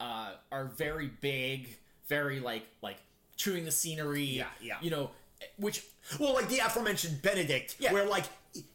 [0.00, 1.68] uh, are very big,
[2.06, 2.98] very like like
[3.36, 4.24] chewing the scenery.
[4.24, 4.76] Yeah, yeah.
[4.82, 5.10] You know,
[5.56, 5.84] which
[6.20, 7.92] Well, like the aforementioned Benedict, Yeah.
[7.92, 8.24] where like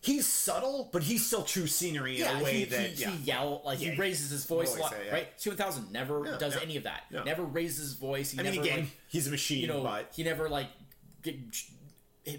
[0.01, 3.09] he's subtle, but he's still true scenery in a way he, that he, yeah.
[3.11, 5.13] he yell like Yeah, he raises his voice a lot, say, yeah.
[5.13, 5.37] right?
[5.37, 6.61] Two thousand never Yeah, does yeah.
[6.61, 7.03] any of that.
[7.09, 7.23] Yeah.
[7.23, 8.31] Never raises his voice.
[8.31, 10.67] He I mean, never, again, like, he's a machine, you know, but he never like
[11.21, 11.35] get,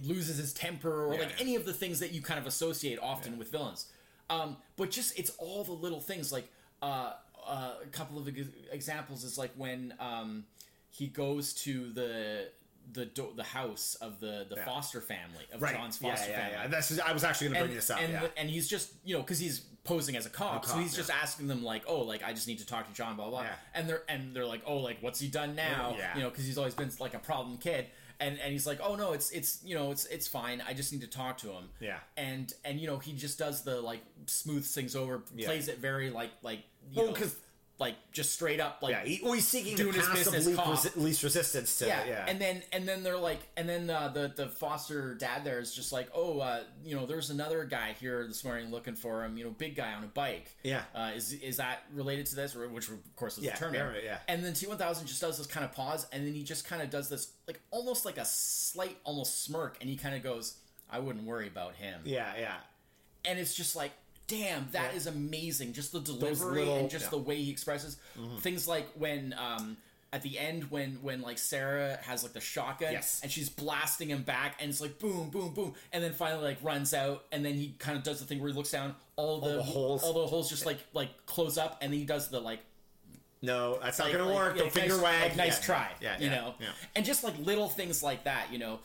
[0.03, 1.37] loses his temper or Yeah, like yeah.
[1.41, 3.87] any of the things that you kind of associate often with villains.
[4.31, 6.33] Um, but just it's all the little things.
[6.33, 6.49] Like
[6.83, 7.13] uh,
[7.47, 8.29] uh, a couple of
[8.73, 10.45] examples is like when um,
[10.91, 12.49] he goes to the
[12.93, 14.65] the do- the house of the the Yeah.
[14.65, 16.67] Foster family of right, John's yeah, Foster yeah, family yeah.
[16.69, 18.01] That's I was actually going to and, bring this up.
[18.01, 18.27] and, yeah.
[18.37, 20.95] and he's just you know because he's posing as a cop, A so cop, he's
[20.95, 23.43] just asking them like oh like I just need to talk to John blah blah.
[23.43, 23.55] Yeah.
[23.75, 26.15] and they're and they're like oh like what's he done oh, now Yeah.
[26.17, 27.87] you know because he's always been like a problem kid
[28.21, 30.93] and and he's like oh no it's it's you know it's it's fine I just
[30.93, 31.99] need to talk to him Yeah.
[32.17, 35.47] and and you know he just does the like smooths things over Yeah.
[35.49, 37.37] plays it very like like you Well, know 'cause-
[37.79, 40.97] like just straight up like yeah, he, well, he's seeking doing the his business least,
[40.97, 42.05] least resistance to yeah.
[42.07, 42.25] yeah.
[42.29, 45.75] and then and then they're like and then uh, the the foster dad there is
[45.75, 49.37] just like oh uh, you know there's another guy here this morning looking for him
[49.37, 50.83] you know big guy on a bike Yeah.
[50.95, 53.95] uh, is is that related to this or which of course is Yeah, the Terminator
[53.97, 54.19] yeah, yeah.
[54.29, 56.91] and then T1000 just does this kind of pause and then he just kind of
[56.91, 60.59] does this like almost like a slight almost smirk and he kind of goes
[60.89, 62.55] I wouldn't worry about him yeah, yeah.
[63.25, 63.91] and it's just like
[64.27, 65.13] damn that is Yeah.
[65.13, 67.11] amazing just the delivery little- and just yeah.
[67.11, 67.97] the way he expresses
[68.41, 69.77] things like when um
[70.13, 73.21] at the end when when like sarah has like the shotgun Yes.
[73.23, 76.59] and she's blasting him back and it's like boom boom boom and then finally like
[76.63, 79.41] runs out and then he kind of does the thing where he looks down all
[79.41, 80.03] the, the holes.
[80.05, 82.61] all the holes just like like close up and then he does the like
[83.43, 84.55] No, that's not going to like, work.
[84.57, 85.23] yeah, Don't finger nice, wag.
[85.23, 86.69] like, nice Yeah, try Yeah, you know Yeah.
[86.97, 88.79] and just like little things like that you know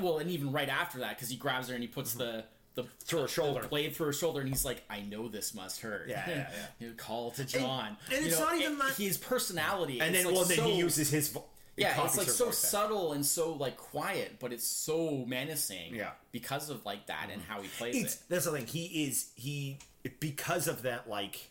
[0.00, 2.82] well and even right after that because he grabs her and he puts the the
[2.82, 2.90] Mm-hmm.
[3.04, 3.66] Through her the shoulder.
[3.68, 6.48] blade through her shoulder, and he's like, "I know this must hurt." Yeah, yeah, yeah.
[6.80, 10.00] you know, call to John, and You it's know, not even it- that- his personality,
[10.00, 11.28] And then, like well, then he uses his.
[11.28, 11.44] Vo-
[11.76, 15.94] yeah, it's like so subtle and so like quiet, but it's so menacing.
[15.94, 16.10] Yeah.
[16.30, 18.20] because of like that and how he plays It's it.
[18.28, 18.66] that's the thing.
[18.66, 19.78] He is he
[20.20, 21.50] because of that like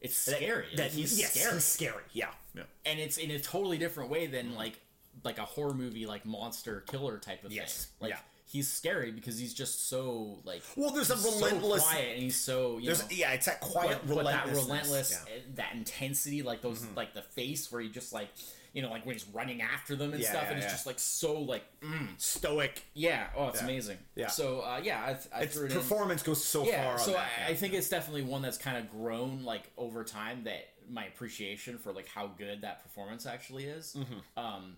[0.00, 0.66] It's that- scary.
[0.76, 2.02] That Like, he's yes, scary, He's scary.
[2.12, 2.30] Yeah.
[2.54, 2.62] yeah.
[2.84, 4.80] and it's in a totally different way than like
[5.24, 7.84] like a horror movie like monster killer type of Yes.
[7.84, 7.94] thing.
[8.00, 8.18] Like Yeah.
[8.50, 12.36] He's scary because he's just so like Well, there's a relentless- so quiet and he's
[12.36, 15.18] so you There's know yeah, it's that quiet but, but that relentless Yeah.
[15.34, 15.50] Mm-hmm.
[15.52, 18.28] uh, that intensity like those like the face where he just like
[18.72, 20.86] you know like when he's running after them and Yeah, stuff yeah, and it's just
[20.86, 22.82] like so like mm, stoic.
[22.94, 24.28] yeah oh it's amazing Yeah.
[24.28, 26.98] so uh, yeah I, I Its it in performance goes so yeah far.
[26.98, 27.50] so on that, I.
[27.50, 31.78] I think it's definitely one that's kind of grown like over time that my appreciation
[31.78, 34.38] for like how good that performance actually is Mm-hmm.
[34.44, 34.76] um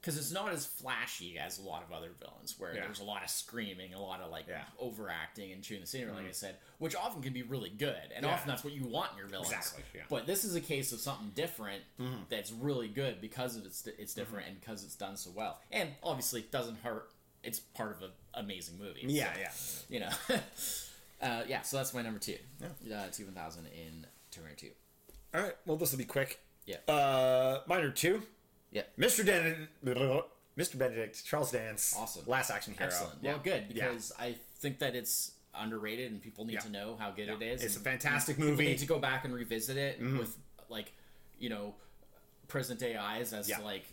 [0.00, 2.82] because it's not as flashy as a lot of other villains where Yeah.
[2.86, 4.60] there's a lot of screaming a lot of like Yeah.
[4.60, 4.84] Mm-hmm.
[4.86, 8.24] overacting and chewing the scenery like i said which often can be really good and
[8.24, 8.32] Yeah.
[8.32, 11.00] often that's what you want in your villains Exactly, but this is a case of
[11.00, 12.22] something different Mm-hmm.
[12.28, 15.90] that's really good because of it's it's different and because it's done so well and
[16.02, 17.10] obviously it doesn't hurt
[17.42, 19.94] it's part of an amazing movie yeah, so, yeah.
[19.94, 20.36] you know.
[21.22, 22.36] uh, yeah, so that's my number two.
[22.84, 24.70] Yeah, uh, T one thousand in Terminator Two.
[25.34, 25.54] All right.
[25.66, 26.38] Well, this will be quick.
[26.66, 26.76] Yeah.
[26.86, 28.22] Uh, minor two.
[28.72, 29.24] Yeah, Mr.
[29.24, 29.68] Den-
[30.56, 30.78] Mr.
[30.78, 31.94] Benedict, Charles Dance.
[31.96, 32.24] Awesome.
[32.26, 32.86] Last action hero.
[32.86, 33.18] excellent.
[33.22, 33.32] Yeah.
[33.32, 33.88] Well, good Yeah.
[33.88, 36.60] because I think that it's underrated and people need Yeah.
[36.60, 37.34] to know how good Yeah.
[37.34, 37.62] it is.
[37.64, 38.52] It's a fantastic movie.
[38.64, 38.70] Mm-hmm.
[38.72, 40.36] need to go back and revisit it with
[40.68, 40.92] like,
[41.38, 41.74] you know,
[42.48, 43.58] present day eyes as Yeah.
[43.58, 43.84] to like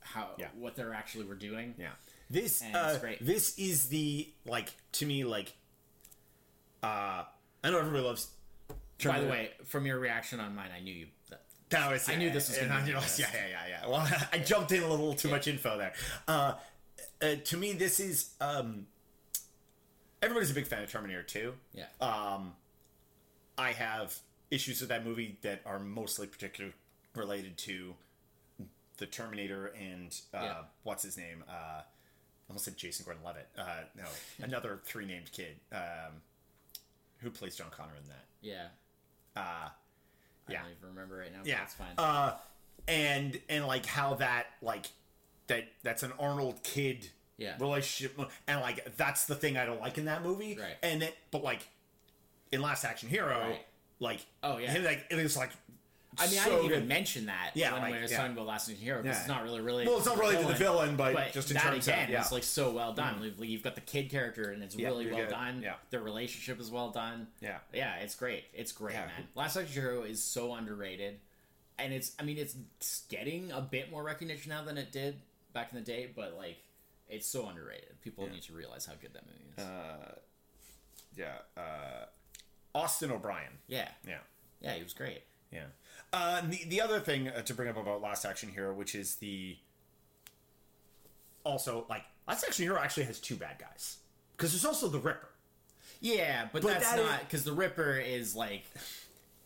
[0.00, 0.48] how Yeah.
[0.54, 1.74] what they're actually were doing.
[1.78, 1.92] Yeah.
[2.30, 3.24] This uh, it's great.
[3.24, 5.54] this is the like to me like
[6.82, 7.24] uh
[7.64, 8.28] I know everybody loves
[9.04, 11.06] By the way, from your reaction on mine, I knew you.
[11.30, 11.41] That,
[11.72, 13.18] That was, I knew this was gonna I be this.
[13.18, 13.88] yeah, yeah, yeah, yeah.
[13.90, 15.92] Well, I jumped in a little too much info there.
[16.28, 16.54] Uh,
[17.20, 18.86] uh, to me, this is um,
[20.22, 21.52] everybody's a big fan of Terminator 2.
[21.74, 21.84] yeah.
[22.00, 22.54] Um,
[23.58, 24.16] I have
[24.50, 26.72] issues with that movie that are mostly particular
[27.14, 27.94] related to
[28.98, 30.54] the Terminator and uh, Yeah.
[30.84, 31.44] what's his name?
[31.48, 31.84] Uh, I
[32.48, 33.48] almost said Jason Gordon-Levitt.
[33.58, 33.64] Uh,
[33.96, 34.04] no,
[34.44, 36.20] another three-named kid um,
[37.18, 38.24] who plays John Connor in that.
[38.40, 38.66] yeah.
[39.34, 39.68] Uh,
[40.48, 40.62] I yeah.
[40.62, 41.38] don't even remember right now.
[41.40, 41.94] but yeah, that's fine.
[41.98, 42.34] Uh,
[42.88, 44.86] and and like how that like
[45.46, 47.54] that that's an Arnold kid Yeah.
[47.60, 48.18] relationship,
[48.48, 50.56] and like that's the thing I don't like in that movie.
[50.60, 50.76] Right.
[50.82, 51.66] And it, but like
[52.50, 53.60] in Last Action Hero, Right.
[54.00, 54.70] like Oh, yeah.
[54.70, 55.50] him, like it is like.
[56.18, 56.88] I mean, I didn't even good.
[56.88, 58.16] mention that Yeah, when like, we were yeah.
[58.16, 59.20] talking about Last Action Hero because Yeah.
[59.20, 59.86] it's not really really.
[59.86, 62.10] Well, it's not related to the villain, but, but just in that terms again of
[62.10, 62.20] yeah.
[62.24, 63.20] is like so well done.
[63.38, 65.30] Like, You've got the kid character, and it's really well good.
[65.30, 65.60] done.
[65.62, 65.74] Yeah.
[65.90, 67.28] Their relationship is well done.
[67.40, 67.58] Yeah.
[67.72, 68.44] yeah, it's great.
[68.52, 69.10] It's great, man.
[69.34, 71.18] Last Action Hero is so underrated,
[71.78, 72.12] and it's.
[72.18, 72.56] I mean, it's
[73.08, 75.16] getting a bit more recognition now than it did
[75.54, 76.58] back in the day, but like,
[77.08, 78.00] it's so underrated.
[78.02, 79.64] People need to realize how good that movie is.
[79.64, 80.14] Uh,
[81.16, 82.06] yeah, uh,
[82.74, 83.52] Austin O'Brien.
[83.66, 84.18] yeah, Yeah.
[84.60, 85.22] yeah, he was great.
[85.52, 85.64] Yeah.
[86.12, 89.14] Uh, the, the other thing uh, to bring up about Last Action Hero, which is
[89.16, 89.56] the
[91.44, 93.98] also like Last Action Hero actually has two bad guys
[94.36, 95.28] because there's also the Ripper.
[96.00, 98.64] Yeah, but, But that's that is- not because the Ripper is like,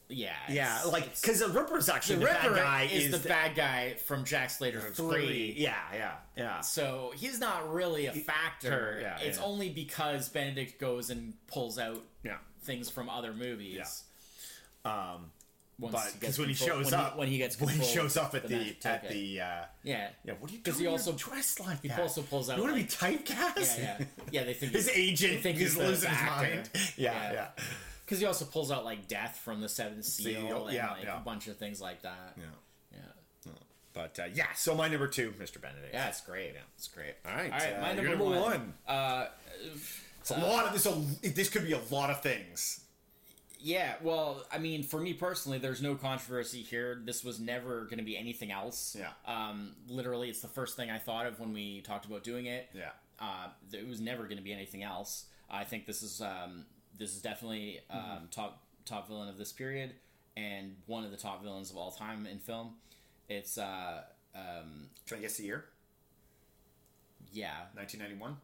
[0.09, 3.29] yeah, Yeah, like because the Ripper's actually the the, Ripper bad guy is, the, the
[3.29, 5.55] bad guy from Jack Slater three.
[5.57, 6.61] Yeah, yeah, yeah.
[6.61, 8.99] So he's not really a factor.
[9.01, 9.45] yeah, it's yeah.
[9.45, 12.37] only because Benedict goes and pulls out Yeah.
[12.63, 14.03] things from other movies.
[14.85, 15.33] Um,
[15.79, 18.35] Once but because when he shows when up, when he gets when he shows up
[18.35, 19.15] at the, magic at ticket.
[19.15, 19.45] the uh,
[19.83, 20.87] yeah yeah, what are you 'Cause doing?
[20.87, 22.01] he also- dressed like he that.
[22.01, 23.79] also pulls out You want to like- be typecast?
[23.79, 24.45] yeah, yeah, yeah.
[24.45, 26.71] They think His agent think he's losing his mind.
[26.97, 27.33] Yeah, Yeah.
[27.33, 27.49] yeah.
[28.07, 31.05] because he also pulls out like death from the Seventh Seal Seal, and yeah, like
[31.05, 31.17] yeah.
[31.21, 32.33] a bunch of things like that.
[32.39, 32.45] yeah.
[33.45, 33.53] Yeah,
[33.93, 35.61] But uh, yeah, so my number two, Mr.
[35.61, 35.93] Benedict.
[35.93, 36.53] yeah, it's great.
[36.55, 37.15] Yeah, it's great.
[37.27, 37.75] All right, all right.
[37.77, 38.41] uh, my number, number one.
[38.41, 38.75] one.
[38.89, 39.27] Uh,
[40.21, 40.87] It's a lot of this.
[40.87, 42.81] A, this could be a lot of things.
[43.67, 47.01] Yeah, well, I mean, for me personally, there's no controversy here.
[47.05, 48.97] This was never going to be anything else.
[48.97, 49.09] Yeah.
[49.27, 52.69] Um, literally, it's the first thing I thought of when we talked about doing it.
[52.73, 52.91] Yeah.
[53.19, 55.25] Uh, it was never going to be anything else.
[55.51, 56.65] I think this is um,
[56.97, 58.25] this is definitely um, Mm-hmm.
[58.31, 59.95] top top villain of this period
[60.37, 62.75] and one of the top villains of all time in film.
[63.29, 64.03] It's uh,
[64.37, 65.65] um, Can I guess the year?
[67.33, 68.37] yeah, 1991.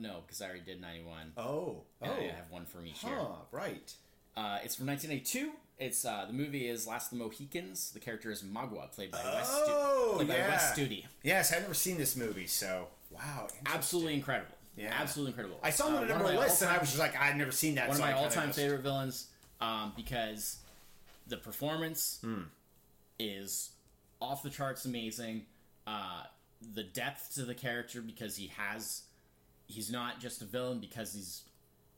[0.00, 1.32] no, because I already did ninety one.
[1.36, 1.82] Oh.
[2.02, 3.16] oh, I have one from each year.
[3.52, 3.92] Right.
[4.40, 5.50] Uh, it's from 1982.
[5.78, 7.90] It's uh, the movie is Last of the Mohicans.
[7.92, 10.46] The character is Magua, played by Oh, Stu- played yeah.
[10.46, 11.04] by Wes Studi.
[11.22, 13.48] Yes, I've never seen this movie, so wow.
[13.66, 14.54] Absolutely incredible.
[14.76, 14.94] Yeah.
[14.98, 15.58] absolutely incredible.
[15.62, 16.88] I saw him Uh, on a one number of of my lists, and I was
[16.88, 17.88] just like, I'd never seen that.
[17.88, 19.26] one of so I my all-time just- favorite villains
[19.60, 20.56] um, because
[21.26, 22.42] the performance Hmm.
[23.18, 23.70] is
[24.20, 25.44] off the charts amazing.
[25.86, 26.22] Uh,
[26.74, 29.02] the depth to the character because he has
[29.66, 31.42] he's not just a villain because he's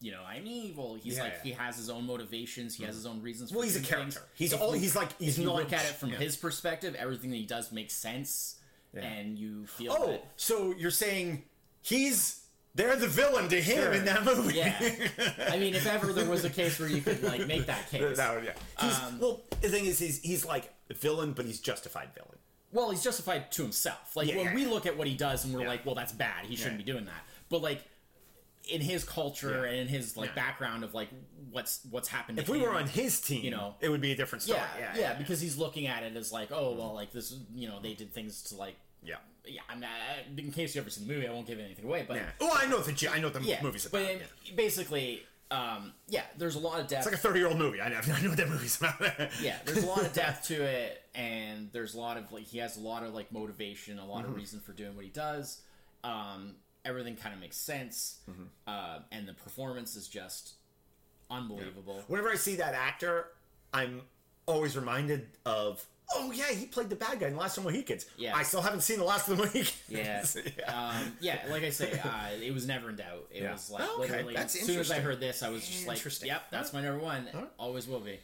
[0.03, 0.95] you know I'm evil.
[0.97, 1.43] He's Yeah, like yeah.
[1.45, 2.75] He has his own motivations.
[2.75, 3.51] He has his own reasons.
[3.51, 4.13] For Well, he's a character.
[4.21, 4.25] things.
[4.35, 4.75] He's If all.
[4.75, 5.17] you- He's like.
[5.19, 6.17] He's if you look at it from yeah.
[6.19, 8.57] his perspective, everything that he does makes sense,
[8.95, 11.45] and you feel Oh, that so you're saying
[11.81, 12.41] he's
[12.75, 13.93] they're the villain to him Sure.
[13.93, 14.55] in that movie?
[14.57, 14.79] Yeah.
[15.51, 18.17] I mean, if ever there was a case where you could like make that case,
[18.17, 18.55] That would- yeah.
[18.79, 22.39] Um, well, the thing is, he's he's like a villain, but he's justified villain.
[22.73, 24.17] well, he's justified to himself.
[24.17, 24.71] Like Yeah, when yeah, we yeah.
[24.71, 26.47] look at what he does, and we're like, well, that's bad.
[26.47, 27.23] He shouldn't be doing that.
[27.51, 27.83] But like
[28.69, 29.71] in his culture Yeah.
[29.71, 30.35] and in his like Yeah.
[30.37, 31.09] background of like
[31.51, 32.39] what's what's happened.
[32.39, 32.65] if to we him.
[32.65, 33.75] were on his team, you know.
[33.81, 34.61] it would be a different story.
[34.79, 37.81] yeah, yeah, because he's looking at it as like, oh well, like this, you know,
[37.81, 39.17] they did things to like, yeah.
[39.45, 39.61] yeah.
[39.69, 39.91] I'm not.
[40.37, 42.31] In case you ever seen the movie, I won't give anything away, but Yeah.
[42.41, 44.15] Well, I know the I know the yeah, movie's but about.
[44.45, 44.55] yeah.
[44.55, 47.01] basically, um, yeah, there's a lot of depth.
[47.05, 47.81] It's like a thirty-year-old movie.
[47.83, 48.95] I know, I know what that movie's about.
[49.43, 52.59] yeah, there's a lot of depth to it, and there's a lot of like he
[52.59, 55.61] has a lot of like motivation, a lot of reason for doing what he does.
[56.05, 56.55] Um,
[56.85, 58.21] everything kind of makes sense,
[58.67, 60.55] uh, and the performance is just
[61.31, 62.03] unbelievable.
[62.09, 63.27] Whenever I see that actor,
[63.73, 64.03] I'm
[64.47, 65.85] always reminded of.
[66.15, 68.05] Oh yeah, he played the bad guy in Last of the Mohicans.
[68.19, 68.37] Yeah.
[68.37, 69.73] I still haven't seen the Last of the Mohicans.
[69.89, 70.23] Yeah.
[70.59, 70.91] yeah.
[70.99, 73.29] Um, yeah, like I say, uh, it was never in doubt.
[73.31, 73.53] It Yeah.
[73.53, 74.13] was like Oh, okay.
[74.17, 77.03] literally as soon as I heard this, I was just like, "Yep, that's my number
[77.03, 77.29] one.
[77.59, 78.19] Always will be."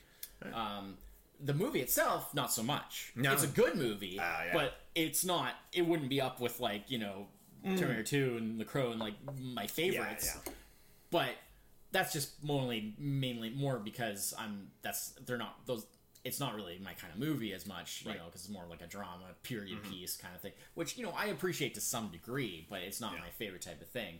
[0.52, 0.98] Um,
[1.40, 3.12] the movie itself, not so much.
[3.16, 3.32] No.
[3.32, 4.52] It's a good movie, Ah, yeah.
[4.52, 5.54] but it's not.
[5.72, 7.28] It wouldn't be up with like you know
[7.76, 10.30] Terminator Two and The Crow and like my favorites.
[10.30, 10.46] Mm.
[10.46, 10.52] yeah.
[11.10, 11.30] But
[11.92, 15.86] that's just mainly mainly more because I'm that's they're not those.
[16.24, 18.16] It's not really my kind of movie as much, you Right.
[18.16, 18.24] Mm-hmm.
[18.24, 21.12] know, because it's more like a drama, period piece kind of thing, which you know
[21.16, 23.20] I appreciate to some degree, but it's not Yeah.
[23.20, 24.18] my favorite type of thing.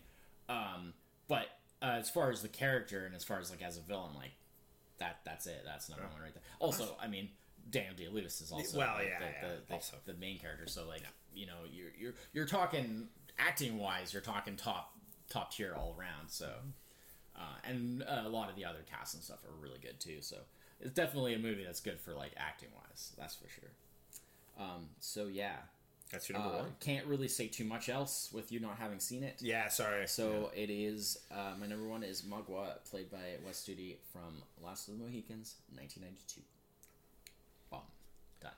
[0.49, 0.95] Um,
[1.27, 1.47] but
[1.83, 4.33] uh, as far as the character and as far as like as a villain, like
[4.99, 5.63] that that's it.
[5.67, 6.43] That's number one right there.
[6.61, 7.29] Also, I mean,
[7.69, 9.97] Daniel Day Lewis is also Well, yeah, the, yeah, the, the, also.
[10.07, 10.67] the main character.
[10.69, 11.03] So like
[11.35, 13.09] you know you're you're you're talking
[13.39, 14.93] acting wise, you're talking top
[15.29, 16.29] top tier all around.
[16.29, 16.51] So
[17.37, 20.17] uh, and uh, a lot of the other casts and stuff are really good too.
[20.21, 20.37] So
[20.81, 23.13] it's definitely a movie that's good for like acting wise.
[23.19, 23.71] That's for sure.
[24.59, 25.55] Um, so yeah,
[26.11, 26.73] That's your number uh, one.
[26.81, 29.37] can't really say too much else with you not having seen it.
[29.41, 30.09] Yeah, sorry.
[30.09, 34.89] So it is uh, my number one is Magua, played by Wes Studi from Last
[34.89, 36.41] of the Mohicans, 1992.
[37.71, 37.81] Boom,
[38.41, 38.51] done.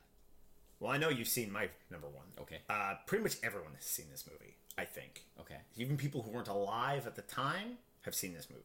[0.79, 2.27] well, I know you've seen my number one.
[2.41, 2.61] Okay.
[2.71, 4.57] Uh, pretty much everyone has seen this movie.
[4.81, 5.25] I think.
[5.41, 8.63] Okay, Even people who weren't alive at the time have seen this movie.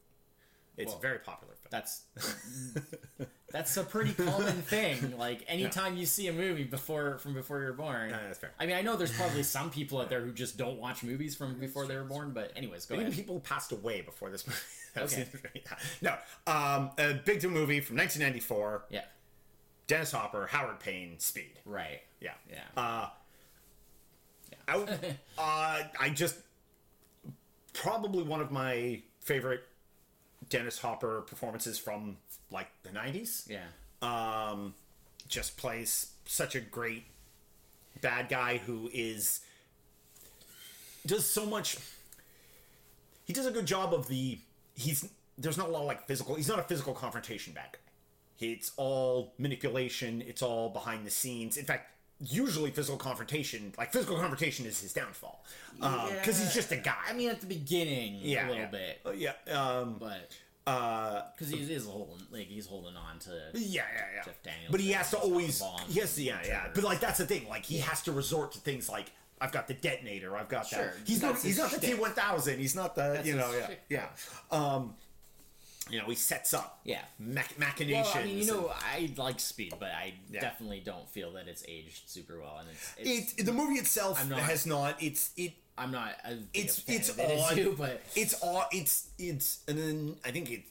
[0.78, 1.70] It's Well, a very popular film.
[1.72, 2.02] that's
[3.52, 5.18] that's a pretty common thing.
[5.18, 8.10] Like anytime you see a movie before from before you're born.
[8.10, 8.52] Yeah, that's fair.
[8.60, 11.36] I mean, I know there's probably some people out there who just don't watch movies
[11.36, 13.16] from before they were born, but anyways, go Even ahead.
[13.18, 14.60] people passed away before this movie.
[14.98, 15.08] Okay.
[15.08, 15.64] seen this movie.
[16.02, 16.18] Yeah.
[16.48, 18.86] No, um, a big two movie from 1994.
[18.90, 19.02] Yeah,
[19.88, 21.60] Dennis Hopper, Howard Payne, Speed.
[21.66, 22.02] right.
[22.22, 22.32] Yeah.
[22.50, 22.60] Yeah.
[22.82, 23.10] Uh,
[24.68, 24.74] I,
[25.38, 26.38] uh, I just
[27.74, 29.64] probably one of my favorite
[30.50, 32.18] Dennis Hopper performances from
[32.52, 33.50] like the 90s.
[33.50, 33.64] Yeah.
[34.02, 34.74] Um,
[35.28, 37.06] just plays such a great
[38.02, 39.42] bad guy who is
[41.06, 41.78] does so much.
[43.26, 44.40] He does a good job of the.
[44.76, 46.36] He's there's not a lot of like physical.
[46.36, 47.80] He's not a physical confrontation bad guy.
[48.48, 50.24] It's all manipulation.
[50.28, 51.58] It's all behind the scenes.
[51.58, 51.90] In fact,
[52.20, 55.44] usually physical confrontation, like physical confrontation, is his downfall
[55.78, 56.96] because he's just a guy.
[57.10, 58.68] I mean, at the beginning, yeah, a little yeah.
[58.68, 60.32] bit, Uh, yeah, um, but
[60.68, 63.30] uh, because he is holding, like he's holding on to.
[63.54, 64.24] yeah, yeah, yeah.
[64.24, 66.68] Jeff Daniels but he has to always, he yeah, yeah.
[66.74, 67.48] But like that's the thing.
[67.48, 69.12] Like he has to resort to things like
[69.42, 70.36] I've got the detonator.
[70.38, 70.94] I've got Sure, that.
[71.06, 71.38] He's not.
[71.40, 73.02] He's not the T one thousand, He's not the.
[73.14, 73.52] That's you know.
[73.52, 73.66] Yeah.
[73.66, 73.82] shtick.
[73.90, 74.06] Yeah.
[74.52, 74.96] Um,
[75.90, 76.80] you know, he sets up.
[76.84, 77.02] Yeah.
[77.20, 78.14] Mach- machinations.
[78.16, 80.42] Well, I mean, you know, I like Speed, but I Yeah.
[80.42, 84.20] definitely don't feel that it's aged super well, and it's, it's it, the movie itself
[84.22, 85.02] I'm not- has not.
[85.02, 85.54] It's it.
[85.78, 86.16] I'm not.
[86.24, 87.58] As It's it's it odd.
[87.58, 88.68] you, but it's odd.
[88.72, 90.64] It's it's and then I think it.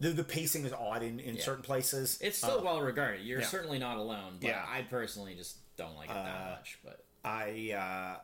[0.00, 1.42] The, the pacing is odd in, in Yeah.
[1.42, 2.18] certain places.
[2.22, 3.20] it's still well regarded.
[3.20, 3.46] You're yeah.
[3.46, 4.38] certainly not alone.
[4.40, 4.64] But Yeah.
[4.66, 6.78] I personally just don't like it that Uh, much.
[6.82, 8.20] But I uh, uh,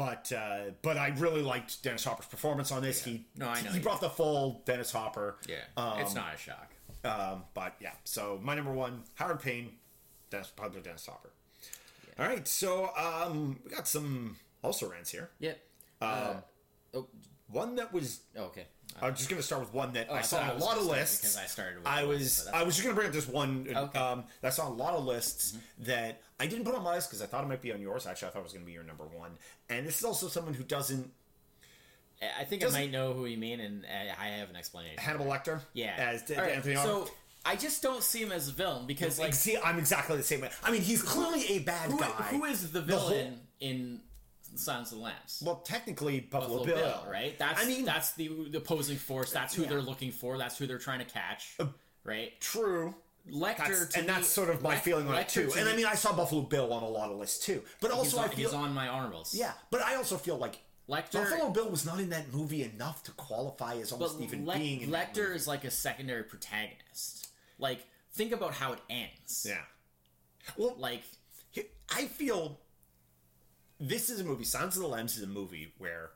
[0.00, 3.04] but uh, but I really liked Dennis Hopper's performance on this.
[3.04, 5.36] He No, I know he you brought the full Dennis Hopper.
[5.46, 6.72] yeah, um, it's not a shock.
[7.04, 9.72] Um, but yeah, so my number one, Howard Payne,
[10.30, 11.28] Dennis probably Dennis Hopper.
[12.18, 15.28] All right, so um, we got some also rants here.
[15.38, 15.60] Yep.
[16.00, 16.34] uh,
[16.94, 17.06] oh,
[17.48, 18.68] One that was oh, okay.
[19.02, 20.60] I'm just going to start with one that I, Oh, I saw thought on I
[20.60, 21.18] a lot of lists.
[21.20, 23.66] because I started with I was I was just going to bring up this one
[23.68, 23.74] Okay.
[23.78, 23.96] Mm-hmm.
[24.20, 26.94] um, that I saw on a lot of lists that I didn't put on my
[26.94, 28.06] list because I thought it might be on yours.
[28.06, 29.32] Actually, I thought it was going to be your number one.
[29.68, 31.10] And this is also someone who doesn't
[32.38, 33.88] I think Doesn't- I might know who you mean, and uh,
[34.20, 34.98] I have an explanation.
[34.98, 35.60] Hannibal Lecter.
[35.72, 35.94] Yeah.
[35.96, 37.06] as All right, Anthony Arnold.
[37.08, 37.14] So
[37.46, 40.22] I just don't see him as a villain because like like, see, I'm exactly the
[40.22, 40.50] same way.
[40.62, 42.06] I mean, he's clearly a bad who, guy.
[42.08, 44.00] who is the The whole- villain in
[44.54, 45.42] Silence of the Lambs?
[45.44, 47.38] Well, technically, Buffalo, Buffalo Bill, Bill, right?
[47.38, 49.30] That's I mean, that's the, the opposing force.
[49.32, 49.68] That's who Yeah.
[49.70, 50.36] they're looking for.
[50.38, 51.66] That's who they're trying to catch, uh,
[52.04, 52.38] right?
[52.40, 52.94] true.
[53.30, 55.50] Lecter, That's, and me- that's sort of my Lec- feeling on it too.
[55.50, 57.62] to And I mean, I saw Buffalo Bill on a lot of lists too.
[57.80, 59.34] But also, on, I feel he's on my honorables.
[59.34, 59.52] yeah.
[59.70, 61.12] But I also feel like Lecter.
[61.12, 64.80] Buffalo Bill was not in that movie enough to qualify as almost even Le- being
[64.80, 67.28] in that Lecter is like a secondary protagonist.
[67.58, 69.46] Like, think about how it ends.
[69.48, 69.58] Yeah.
[70.56, 71.02] Well, Like,
[71.94, 72.58] I feel
[73.80, 74.44] this is a movie.
[74.44, 76.10] Silence of the Lambs is a movie where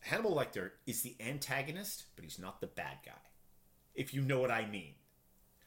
[0.00, 3.12] Hannibal Lecter is the antagonist, but he's not the bad guy.
[3.94, 4.94] If you know what I mean.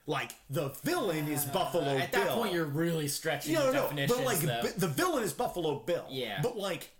[0.08, 2.24] Like the villain is Buffalo Uh, At Bill.
[2.26, 3.82] that point, you're really stretching no, the no, no.
[3.95, 4.18] definitions.
[4.18, 4.62] But like though.
[4.62, 6.06] b- the villain is Buffalo Bill.
[6.10, 6.39] Yeah.
[6.43, 6.91] But like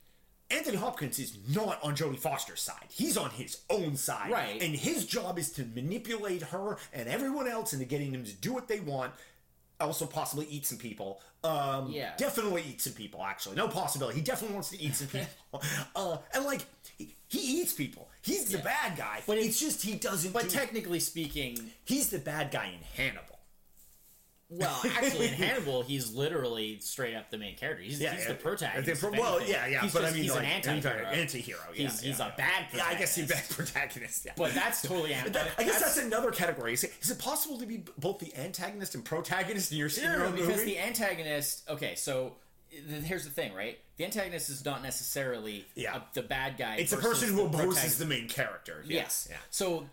[0.49, 2.86] Anthony Hopkins is not on Jodie Foster's side.
[2.89, 4.32] He's on his own side.
[4.32, 4.60] Right.
[4.62, 8.53] And his job is to manipulate her and everyone else into getting them to do
[8.53, 9.14] what they want.
[9.80, 11.21] Also, possibly eat some people.
[11.43, 12.13] Um, Yeah.
[12.17, 13.55] Definitely eat some people, actually.
[13.55, 14.17] No possibility.
[14.17, 15.61] He definitely wants to eat some people.
[15.95, 16.61] uh, and, like,
[16.97, 18.07] he, he eats people.
[18.21, 19.21] He's the bad guy.
[19.28, 23.34] But it's just he doesn't but do- technically speaking, He's the bad guy in Hannibal.
[24.50, 27.84] Well, actually, in Hannibal, he's literally straight up the main character.
[27.84, 29.02] He's, he's the protagonist.
[29.02, 29.82] The pro- well, yeah, yeah.
[29.82, 31.06] He's but just, I mean, he's like, an anti-hero.
[31.08, 31.60] Anti-hero.
[31.74, 32.32] Yeah, He's- yeah, he's a yeah.
[32.38, 33.74] bad Yeah, I guess he's a bad protagonist.
[33.74, 34.26] protagonist.
[34.26, 34.32] Yeah.
[34.38, 36.74] But that's totally that- I guess that's, another category.
[36.74, 40.04] Is it, is it possible to be both the antagonist and protagonist in your, in
[40.04, 40.64] No, your no, because movie?
[40.66, 41.68] the antagonist.
[41.70, 42.34] Okay, so
[43.04, 43.80] here's the thing, right?
[43.98, 45.96] The antagonist is not necessarily Yeah.
[45.98, 46.76] a- the bad guy.
[46.76, 48.00] it's a person who opposes protagonist.
[48.00, 48.84] the main character.
[48.86, 49.28] Yes.
[49.30, 49.38] Yeah.
[49.50, 49.88] So,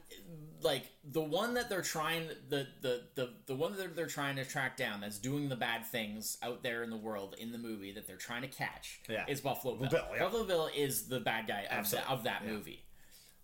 [0.62, 4.44] like the one that they're trying the the the the one that they're trying to
[4.44, 7.92] track down that's doing the bad things out there in the world in the movie
[7.92, 9.24] that they're trying to catch Yeah.
[9.28, 9.88] is Buffalo Bill.
[9.90, 10.18] Bill, yeah.
[10.22, 12.52] Buffalo Bill is the bad guy of, the, of that Yeah.
[12.52, 12.84] movie.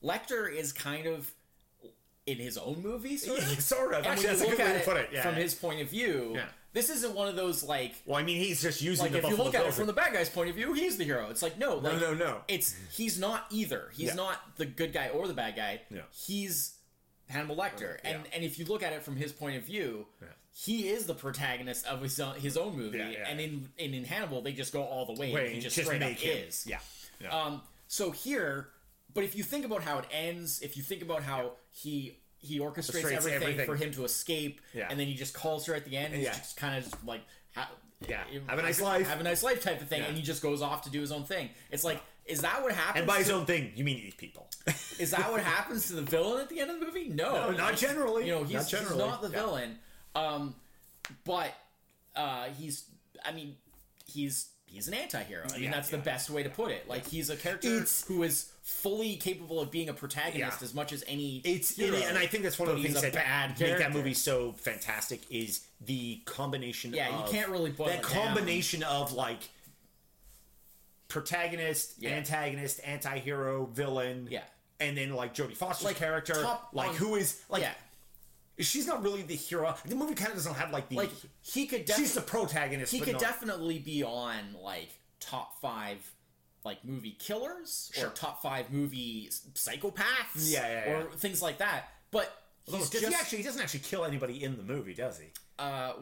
[0.02, 1.30] Lecter is kind of
[2.26, 3.60] in his own movie, sort of.
[3.62, 4.06] Sort of.
[4.06, 5.08] Actually, that's you a look good way at to it put it.
[5.12, 5.22] Yeah.
[5.22, 6.44] from his point of view, Yeah.
[6.74, 9.24] this isn't one of those like well, I mean, he's just using like the if
[9.24, 11.04] you Buffalo look at Bill it from the bad guy's point of view, he's the
[11.04, 11.30] hero.
[11.30, 12.42] It's like no, like, no, no.
[12.46, 13.88] It's he's not either.
[13.94, 15.80] He's not the good guy or the bad guy.
[15.90, 16.02] Yeah.
[16.12, 16.74] He's
[17.28, 18.30] Hannibal Lecter, and Yeah.
[18.34, 20.28] and if you look at it from his point of view, Yeah.
[20.52, 22.98] he is the protagonist of his own, his own movie.
[22.98, 25.32] Yeah, and in and in Hannibal, they just go all the way.
[25.32, 26.48] Wait, and he just, just straight make up him.
[26.48, 26.66] is.
[26.66, 26.80] Yeah.
[27.30, 27.62] Um.
[27.88, 28.68] So here,
[29.14, 32.60] but if you think about how it ends, if you think about how he he
[32.60, 33.66] orchestrates Orchestrates everything, everything.
[33.66, 36.30] for him to escape, and then he just calls her at the end, and Yeah.
[36.30, 37.22] he's just kind of just like.
[37.54, 37.70] Ha-
[38.08, 38.22] Yeah.
[38.46, 39.08] Have a nice life.
[39.08, 41.10] Have a nice life, type of thing, and he just goes off to do his
[41.10, 41.50] own thing.
[41.72, 42.98] It's like, is that what happens?
[42.98, 44.48] and by his to- own thing, you mean these people.
[44.98, 47.08] is that what happens to the villain at the end of the movie?
[47.08, 48.26] No, No, not generally.
[48.26, 49.36] You know, he's Not he's not the Yeah.
[49.40, 49.78] villain.
[50.14, 50.54] Um,
[51.24, 51.52] but
[52.16, 52.84] uh, he's.
[53.24, 53.56] I mean,
[54.06, 55.44] he's he's an anti-hero.
[55.48, 56.86] I mean, Yeah, that's the best way to put it.
[56.88, 60.64] Like he's a character It's- who is fully capable of being a protagonist Yeah.
[60.64, 61.40] as much as any.
[61.44, 64.12] It's hero, and I think that's one of the things that bad make that movie
[64.12, 66.92] so fantastic is the combination.
[66.92, 68.26] Yeah, you can't really boil that it down.
[68.26, 69.48] combination of like
[71.08, 72.10] protagonist, Yeah.
[72.10, 74.28] antagonist, anti-hero, villain.
[74.30, 74.44] Yeah.
[74.80, 77.74] and then like Jodie Foster's Like, character, top like who is like yeah,
[78.60, 79.74] she's not really the hero.
[79.84, 81.10] The movie kind of doesn't have like the like
[81.42, 81.88] he could.
[81.90, 82.92] she's the protagonist.
[82.92, 85.98] he could not- definitely be on like top five
[86.64, 88.06] like movie killers Sure.
[88.06, 90.04] or top five movie psychopaths
[90.36, 92.30] Yeah, yeah, or things like that but
[92.66, 93.38] he's just he actually?
[93.38, 95.26] He doesn't actually kill anybody in the movie, does he?
[95.58, 95.94] uh,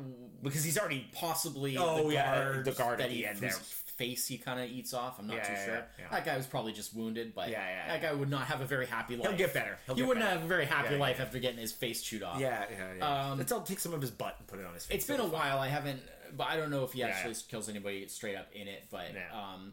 [0.43, 3.55] Because he's already possibly Oh, the yeah, guard the guard at the end there.
[3.97, 6.36] Face he kind of eats off i'm not Yeah, too yeah, sure yeah, that guy
[6.36, 9.28] was probably just wounded but Yeah, that guy would not have a very happy life
[9.28, 9.78] He'll get better.
[9.86, 10.36] He'll he get wouldn't better.
[10.38, 13.30] have a very happy life after getting his face chewed off yeah, yeah, yeah.
[13.30, 14.97] Um, Let's all take some of his butt and put it on his face.
[14.99, 15.51] It's been a It'll be fine.
[15.53, 15.59] while.
[15.61, 16.01] I haven't,
[16.36, 18.84] but I don't know if he actually kills anybody straight up in it.
[18.90, 19.72] But um,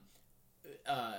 [0.88, 1.16] uh,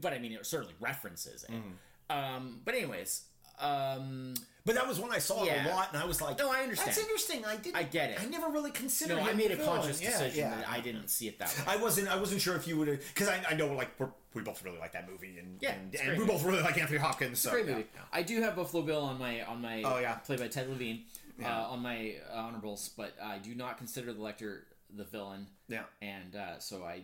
[0.00, 1.50] but I mean, it certainly references it.
[1.52, 2.16] Mm-hmm.
[2.16, 3.22] Um, but anyways,
[3.60, 4.34] um,
[4.64, 5.66] But that was one I saw Yeah.
[5.66, 6.88] a lot, and I was like, No, I understand.
[6.88, 7.44] That's interesting.
[7.44, 7.76] I didn't.
[7.76, 8.20] I get it.
[8.22, 9.16] I never really considered.
[9.16, 10.54] no, I made a conscious Yeah, decision yeah.
[10.56, 11.64] that I didn't see it that way.
[11.66, 12.08] I wasn't.
[12.08, 14.78] I wasn't sure if you would, because I, I know like we're, we both really
[14.78, 17.38] like that movie, and Yeah, and, and we both really like Anthony Hopkins.
[17.40, 17.86] So Great movie.
[18.12, 20.14] I do have Buffalo Bill on my on my Oh, yeah.
[20.16, 21.04] played by Ted Levine
[21.42, 24.60] uh, on my honorables, but I do not consider the Lecter
[24.94, 27.02] the villain, yeah, and uh, so I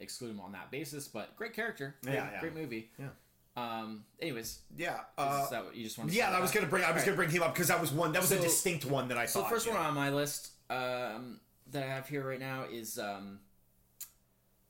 [0.00, 1.06] exclude him on that basis.
[1.08, 2.40] But great character, great, yeah.
[2.40, 2.90] great movie.
[2.98, 3.06] yeah,
[3.56, 4.96] Um, anyways, yeah.
[4.96, 6.84] is Uh, that what you just want to yeah, I was gonna bring.
[6.84, 7.06] I was Alright.
[7.06, 8.12] gonna bring him up because that was one.
[8.12, 9.38] That was a distinct one that I saw.
[9.38, 9.74] So the first yeah.
[9.74, 11.40] one on my list um,
[11.70, 13.40] that I have here right now is um,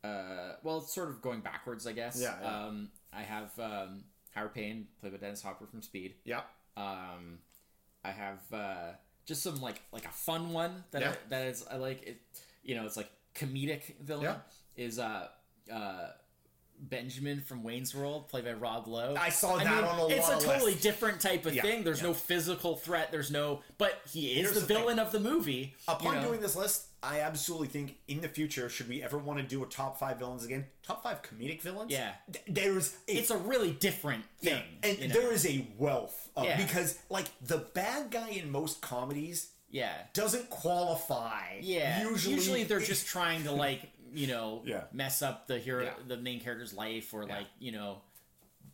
[0.05, 2.21] uh, well, it's sort of going backwards, I guess.
[2.21, 2.65] Yeah, yeah.
[2.67, 6.15] Um, I have um, Howard Payne, played by Dennis Hopper from Speed.
[6.25, 6.43] Yeah,
[6.77, 7.39] Um,
[8.05, 8.93] I have uh,
[9.25, 11.11] just some like like a fun one that Yeah.
[11.11, 12.21] I, that is I like it.
[12.63, 14.37] You know, it's like comedic villain Yeah.
[14.77, 15.29] is uh,
[15.73, 16.09] uh,
[16.81, 19.15] Benjamin from Wayne's World, played by Rob Lowe.
[19.19, 20.83] I saw that mean, on a It's a totally lists.
[20.83, 21.85] different type of Yeah, thing.
[21.85, 22.09] There's yeah.
[22.09, 23.11] no physical threat.
[23.11, 25.75] There's no, but he is Here's the, the villain of the movie.
[25.89, 26.29] Upon you know?
[26.29, 29.63] doing this list, I absolutely think in the future, should we ever want to do
[29.63, 32.13] a top five villains again, top five comedic villains, Yeah.
[32.33, 34.63] th- there's a it's a really different thing.
[34.83, 35.15] and you know?
[35.15, 36.57] there is a wealth of, Yeah.
[36.57, 41.59] because like the bad guy in most comedies yeah, doesn't qualify.
[41.61, 42.03] yeah.
[42.09, 44.85] usually, Usually, they're just trying to like you know Yeah.
[44.93, 45.93] mess up the hero, Yeah.
[46.07, 48.03] the main character's life, or like you know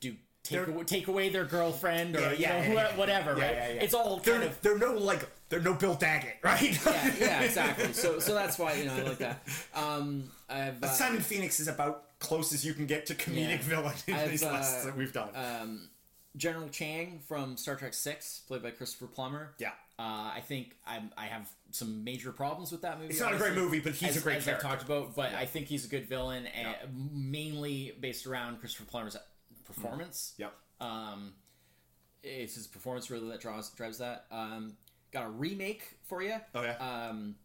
[0.00, 2.74] do take They're- away, take away their girlfriend or Yeah, you yeah, know yeah, who-
[2.74, 2.96] yeah.
[2.96, 3.36] whatever.
[3.38, 3.54] Yeah, right?
[3.54, 3.82] yeah, yeah.
[3.82, 6.62] It's all they're kind of they're no like they're no Bill Daggett, right?
[6.86, 7.92] yeah, yeah, exactly.
[7.92, 9.42] So so that's why you know I like that.
[9.74, 13.56] Um, I've uh, Simon Phoenix is about close as you can get to comedic Yeah.
[13.58, 15.30] villain in I've, these uh, lists that we've done.
[15.34, 15.88] Um,
[16.36, 19.52] General Chang from Star Trek Six, played by Christopher Plummer.
[19.58, 19.72] yeah.
[19.98, 23.10] Uh, I think I'm, I have some major problems with that movie.
[23.10, 24.66] It's not a great movie, but he's as, a great as character.
[24.66, 26.74] I've talked about, but I think he's a good villain, and
[27.12, 29.16] mainly based around Christopher Plummer's
[29.64, 30.34] performance.
[30.38, 30.52] Yep.
[30.80, 31.34] Um,
[32.22, 34.24] it's his performance really that draws drives that.
[34.30, 34.74] Um,
[35.12, 36.36] got a remake for you.
[36.54, 36.76] Oh, yeah?
[37.10, 37.36] Um,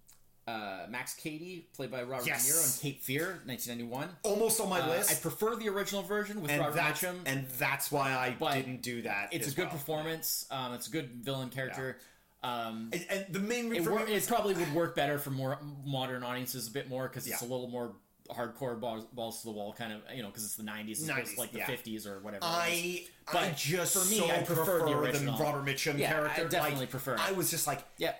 [0.48, 2.48] uh, Max Cady, played by Robert Yes.
[2.48, 4.10] De Niro, and Cape Fear, 1991.
[4.24, 5.12] Almost on my Uh, list.
[5.12, 7.20] I prefer the original version with and Robert Mitchum.
[7.26, 9.30] and that's why I didn't do that.
[9.34, 9.72] it's a good well.
[9.72, 10.46] performance.
[10.50, 11.98] Um, it's a good villain character.
[12.44, 15.60] Um, And, and the main it, reason wor- it probably would work better for more
[15.86, 17.48] modern audiences a bit more because it's Yeah.
[17.48, 17.96] a little more
[18.30, 21.10] hardcore balls, balls to the wall kind of you know because it's the 90s as
[21.10, 21.66] opposed 90s, to like the yeah.
[21.66, 22.56] 50s or whatever was.
[22.56, 25.38] I I But just for me, so I prefer the the.
[25.40, 26.48] Robert Mitchum Yeah, I character.
[26.50, 27.20] definitely like, prefer it.
[27.22, 28.14] I was just like, yeah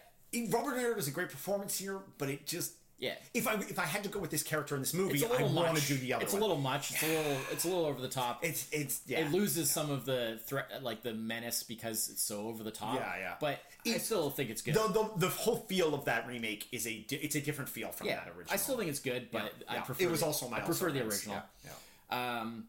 [0.50, 3.84] Robert Niro does a great performance here, but it just yeah if I if I
[3.86, 6.14] had to go with this character in this movie, I I want to do the
[6.14, 6.42] other it's one.
[6.42, 9.20] a little much it's a little it's a little over the top It's it's yeah.
[9.20, 12.96] it loses some of the threat like the menace because it's so over the top
[12.96, 13.34] Yeah, yeah.
[13.40, 16.88] but I still think it's good the, the the whole feel of that remake is
[16.88, 18.54] a it's a different feel from yeah that original.
[18.54, 19.82] I still think it's good but I Yeah.
[19.82, 21.72] prefer it was the, also my I prefer the original Yeah,
[22.12, 22.40] yeah.
[22.42, 22.66] Um,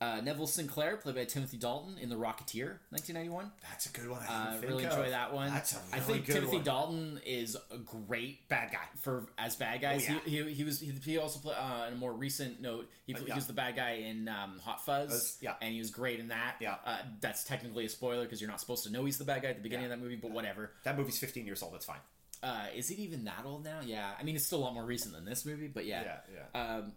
[0.00, 3.50] uh, Neville Sinclair, played by Timothy Dalton in The Rocketeer, 1991.
[3.68, 4.20] That's a good one.
[4.28, 4.92] I Uh, really of.
[4.92, 5.50] enjoy that one.
[5.50, 6.64] That's a I really I think good Timothy one.
[6.64, 8.84] Dalton is a great bad guy.
[9.00, 10.06] for as bad guys.
[10.08, 10.20] Oh, yeah.
[10.24, 12.88] he, he, he was he, he also played uh, on a more recent note.
[13.06, 15.10] He, Uh, he was the bad guy in um, Hot Fuzz.
[15.10, 15.54] Fuzz, yeah.
[15.60, 16.56] and he was great in that.
[16.60, 16.76] Yeah.
[16.86, 19.48] uh, that's technically a spoiler because you're not supposed to know he's the bad guy
[19.48, 19.94] at the beginning Yeah.
[19.94, 20.16] of that movie.
[20.16, 20.70] But whatever.
[20.84, 21.74] That movie's 15 years old.
[21.74, 22.00] That's fine.
[22.40, 23.80] Uh, is it even that old now?
[23.84, 26.02] Yeah, I mean it's still a lot more recent than this movie, but yeah.
[26.04, 26.76] Yeah, yeah.
[26.76, 26.92] Um,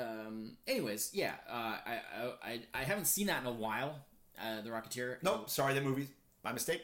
[0.00, 1.52] um, anyways, yeah, uh,
[1.86, 3.96] I, I, I I haven't seen that in a while.
[4.40, 5.16] Uh, the Rocketeer.
[5.22, 6.08] Nope, sorry, that movie.
[6.42, 6.82] My mistake.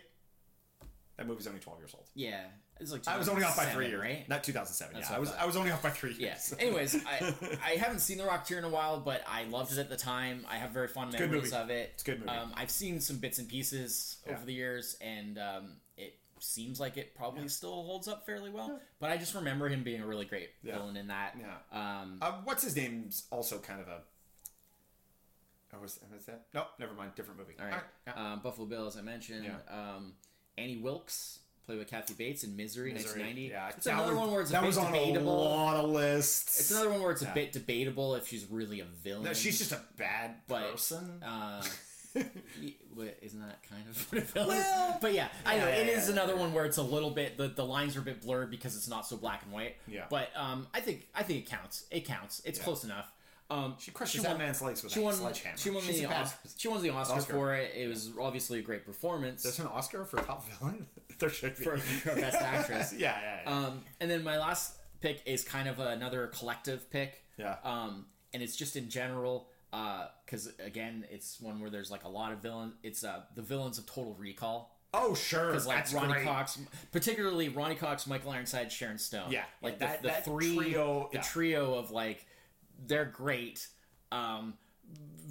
[1.16, 2.06] That movie's only 12 years old.
[2.14, 2.44] Yeah,
[2.78, 4.00] it's like I was only off by three 2007, years.
[4.20, 4.28] right?
[4.30, 4.96] Not 2007.
[4.98, 5.30] Yeah, I was.
[5.32, 6.38] I was only off by three Yeah.
[6.58, 9.90] Anyways, I I haven't seen The Rocketeer in a while, but I loved it at
[9.90, 10.46] the time.
[10.50, 11.90] I have very fond memories of it.
[11.94, 12.30] It's a good movie.
[12.30, 14.32] Um, I've seen some bits and pieces Yeah.
[14.36, 18.80] over the years, and um, it seems like it probably still holds up fairly well.
[18.98, 20.78] But I just remember him being a really great Yeah.
[20.78, 21.36] villain in that.
[21.38, 22.00] Yeah.
[22.00, 24.00] Um, Uh, what's his name's also kind of a.
[25.72, 26.46] Oh, was, was that?
[26.52, 27.12] No, never mind.
[27.14, 27.54] Different movie.
[27.60, 27.82] all right.
[28.06, 28.32] yeah.
[28.32, 29.44] Um, Buffalo Bill, as I mentioned.
[29.44, 29.58] Yeah.
[29.96, 30.14] Um,
[30.58, 33.42] Annie Wilkes, played by Kathy Bates in Misery, Misery, 1990.
[33.52, 35.32] Yeah, It's another was- one where it's a that bit was on debatable.
[35.46, 36.58] a lot of lists.
[36.60, 39.22] It's another one where it's a bit debatable if she's really a villain.
[39.24, 41.22] No, she's just a bad But, person.
[41.22, 41.62] Uh,
[43.22, 44.48] isn't that kind of what villain?
[44.58, 47.36] Well, But yeah, I know yeah, it is another one where it's a little bit
[47.38, 49.76] the, the lines are a bit blurred because it's not so black and white.
[49.86, 50.04] Yeah.
[50.10, 51.84] But um, I think I think it counts.
[51.90, 52.42] It counts.
[52.44, 52.64] It's Yeah.
[52.64, 53.12] close enough.
[53.50, 55.14] Um, she crushes that won- man's legs with she a won.
[55.14, 55.56] sledgehammer.
[55.58, 57.32] She won She's the Os- she won the Oscar, Oscar.
[57.32, 57.72] for it.
[57.74, 60.86] It was obviously a great performance There's an Oscar for top villain.
[61.18, 62.92] there should be for, for best actress.
[62.96, 63.50] yeah, yeah, yeah.
[63.66, 67.24] Um, and then my last pick is kind of another collective pick.
[67.38, 67.56] Yeah.
[67.64, 72.32] Um, and it's just in general, because again, it's one where there's like a lot
[72.32, 72.72] of villain.
[72.82, 74.76] It's uh, the villains of Total Recall.
[74.94, 75.46] oh, sure.
[75.48, 76.24] Because like That's Ronny great.
[76.24, 76.58] Cox,
[76.92, 79.30] particularly Ronny Cox, Michael Ironside, Sharon Stone.
[79.30, 81.22] Yeah, like the, that- the that three trio, the yeah.
[81.22, 82.26] trio of like
[82.86, 83.66] they're great.
[84.10, 84.54] Um,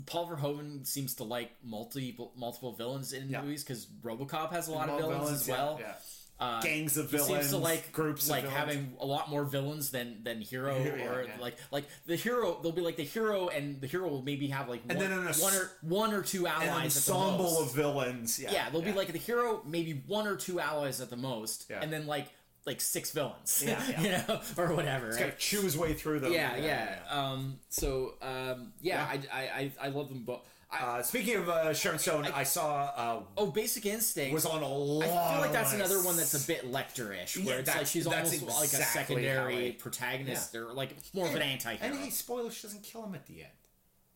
[0.05, 3.41] Paul Verhoeven seems to like multiple multiple villains in Yeah.
[3.41, 5.77] movies because RoboCop has a lot of Well, villains, as yeah, well.
[5.81, 5.93] yeah.
[6.39, 7.27] Uh, Gangs of villains.
[7.27, 11.23] seems to like groups like having a lot more villains than than hero Yeah, or
[11.25, 11.31] yeah.
[11.41, 14.69] like like the hero they'll be like the hero and the hero will maybe have
[14.69, 17.75] like And then an one or one or two an allies at the ensemble of
[17.75, 18.39] villains.
[18.39, 21.65] Yeah, yeah they'll be like the hero maybe one or two allies at the most
[21.69, 21.81] Yeah.
[21.81, 22.27] and then like
[22.65, 24.01] like six villains Yeah, yeah.
[24.01, 26.31] you know or whatever He's gotta chew his way through them.
[26.31, 30.41] yeah, yeah um so um yeah, I, I I I love them both
[30.71, 34.61] I, Uh, speaking of uh, Sharon Stone, I, saw uh, oh basic instinct was on
[34.61, 35.03] a lot.
[35.07, 38.05] I feel like that's another one that's a bit Lecter-ish, where Yeah, it's like she's
[38.05, 41.91] almost like a secondary I- protagonist, or like more of an anti-hero.
[41.93, 43.51] And hey, spoiler, she doesn't kill him at the end.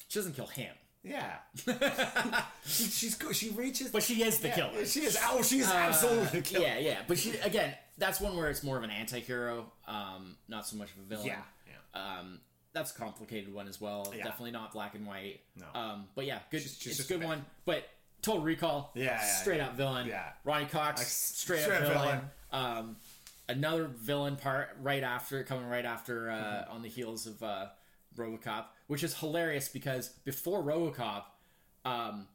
[0.08, 1.38] She doesn't kill him, Yeah,
[2.66, 3.36] she, she's good.
[3.36, 4.86] She reaches, but she is the yeah, killer.
[4.86, 5.18] She is.
[5.24, 6.66] Oh, she is absolutely the killer.
[6.68, 10.68] Yeah, yeah, but she again, that's one where it's more of an anti-hero, um, not
[10.68, 11.26] so much of a villain.
[11.28, 12.20] Yeah, yeah.
[12.20, 12.39] Um,
[12.74, 14.11] that's a complicated one as well.
[14.17, 14.24] Yeah.
[14.26, 15.41] Definitely not black and white.
[15.55, 15.80] No.
[15.80, 16.61] Um, but yeah, good.
[16.61, 17.45] She's- she's it's a good one.
[17.65, 17.88] But
[18.21, 18.91] Total Recall.
[18.95, 19.67] Yeah, straight yeah.
[19.67, 20.07] up villain.
[20.07, 20.30] Yeah.
[20.45, 20.99] Ronny Cox.
[21.01, 22.21] Like, straight, straight up up villain.
[22.51, 22.95] Um,
[23.49, 26.71] another villain part right after coming right after uh, Mm-hmm.
[26.74, 27.67] on the heels of uh,
[28.17, 31.24] RoboCop, which is hilarious because before RoboCop,
[31.86, 32.28] um,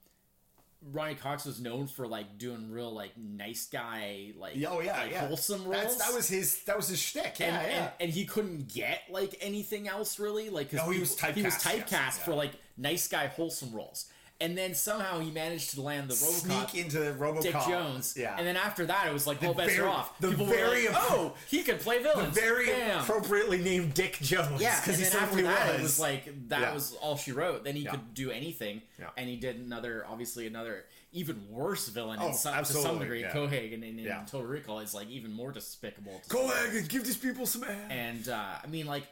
[0.80, 5.10] Ronny Cox was known for like doing real like nice guy like Oh yeah, like,
[5.10, 5.26] yeah.
[5.26, 5.82] wholesome roles.
[5.82, 6.62] That's, that was his.
[6.64, 7.38] That was his shtick.
[7.40, 7.78] Yeah, and, yeah.
[7.82, 11.54] and, and he couldn't get like anything else really like No, he was he was
[11.54, 12.36] typecast, yes, for yeah.
[12.36, 14.06] like nice guy wholesome roles
[14.40, 16.70] and then somehow he managed to land the RoboCop.
[16.70, 17.42] Sneak into RoboCop.
[17.42, 18.36] Dick Jones, Yeah.
[18.38, 20.86] and then after that, it was like, "Oh, bets very- are off." the People very
[20.86, 23.00] were like, "Oh, he could play villains." very Bam.
[23.00, 24.60] appropriately named Dick Jones.
[24.60, 25.80] Yeah, because he then after certainly that, was.
[25.80, 26.74] it was like that Yeah.
[26.74, 27.64] was all she wrote.
[27.64, 27.90] Then he Yeah.
[27.92, 29.10] could do anything, Yeah.
[29.16, 33.22] and he did another, obviously another even worse villain Oh, in some, to some degree.
[33.22, 33.32] yeah.
[33.32, 34.06] Cohaagen in, in.
[34.26, 36.20] Total Recall is like even more despicable.
[36.28, 37.70] to give these people some ass.
[37.90, 39.04] And uh, I mean, like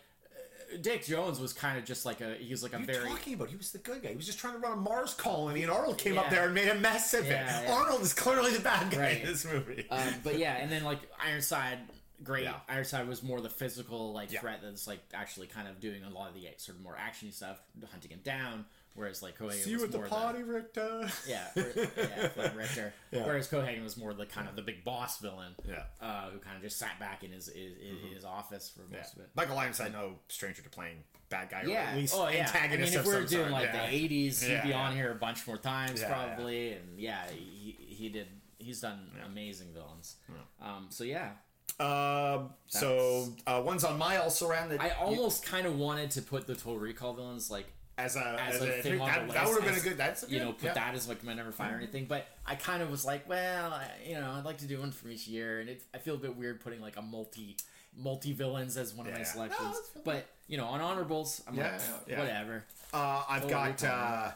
[0.81, 2.99] Dick Jones was kind of just like a he was like a What are you
[3.01, 3.49] very talking about?
[3.51, 4.09] He was the good guy.
[4.11, 6.55] He was just trying to run a Mars colony, and Arnold came up there and
[6.55, 7.69] made a mess of Yeah, it.
[7.69, 7.73] yeah.
[7.75, 9.21] Arnold is clearly the bad guy Right.
[9.21, 9.87] in this movie.
[9.91, 11.79] um, but yeah, and then like Ironside,
[12.25, 12.45] great.
[12.45, 12.57] Yeah.
[12.69, 14.41] Ironside was more the physical like Yeah.
[14.41, 17.33] threat that's like actually kind of doing a lot of the sort of more actiony
[17.33, 17.59] stuff,
[17.91, 18.65] hunting him down.
[18.97, 21.09] Whereas like Cohaagen See you was at the more party, Richter.
[21.29, 22.93] yeah, or- yeah, Flynn Richter.
[23.13, 23.27] Yeah.
[23.27, 25.55] Whereas Cohaagen was more the kind of the big boss villain.
[25.69, 25.83] Yeah.
[26.01, 27.61] Uh, who kind of just sat back in his in,
[28.07, 29.29] in his office for most of it.
[29.37, 30.97] Michael Ironside, no stranger to playing
[31.29, 31.91] bad guy, or Yeah.
[31.91, 32.51] at least oh yeah.
[32.55, 33.51] I mean, if we're doing sort.
[33.51, 33.87] like yeah.
[33.91, 34.81] the '80s, he'd be yeah.
[34.87, 36.73] on here a bunch more times Yeah, probably.
[36.73, 38.29] And yeah, he he did.
[38.59, 40.17] He's done amazing villains.
[40.61, 40.87] Um.
[40.89, 41.33] So yeah,
[41.79, 46.23] Um, so uh, one's on my also ran that I almost kind of wanted to
[46.23, 47.67] put the Total Recall villains like
[47.99, 49.97] as a as as a thing that, the that would have been a good.
[49.97, 50.75] That's a you know put yeah.
[50.75, 52.05] that as like my never fire or anything.
[52.07, 54.93] But I kind of was like, well, I, you know, I'd like to do one
[54.93, 57.57] from each year, and it, I feel a bit weird putting like a multi
[57.97, 59.77] multi villains as one of my selections.
[59.95, 62.21] No, but you know, on honorables, I'm Yeah, like, yeah, yeah.
[62.21, 64.31] whatever, Uh, I've Oh, got uh,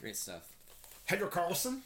[0.00, 0.42] great stuff.
[1.08, 1.82] Hedra Carlson,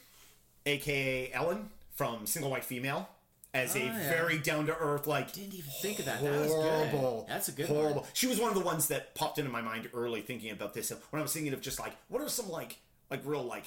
[0.66, 3.08] aka Ellen from Single White Female,
[3.54, 4.08] as a Oh, yeah.
[4.08, 6.22] very down to earth, like Didn't even think of that.
[6.22, 6.62] That was good.
[6.70, 7.26] horrible.
[7.28, 8.00] That's a good horrible.
[8.02, 8.10] one.
[8.14, 10.90] She was one of the ones that popped into my mind early, thinking about this.
[11.10, 12.78] When I was thinking of just like, what are some like,
[13.10, 13.64] like real like,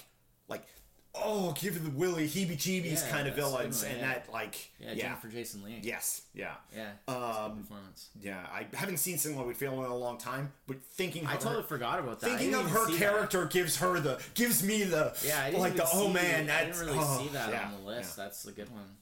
[0.47, 0.65] like,
[1.13, 4.07] oh, give the Willy heebie-jeebies Yeah, kind of a villains, one, and yeah.
[4.15, 5.79] that like, Yeah, Jennifer Jason Leigh.
[5.81, 6.55] yes, yeah.
[6.75, 6.89] Yeah.
[7.07, 8.09] Um, performance.
[8.19, 11.61] Yeah, I haven't seen Single White Female in a long time, but thinking I totally
[11.61, 12.31] her, forgot about that.
[12.31, 12.99] Thinking of her see that.
[12.99, 16.47] character gives her the gives me the Yeah, I didn't like the oh man I
[16.47, 18.17] that's didn't really oh, see that on the list.
[18.17, 18.97] That's a good one.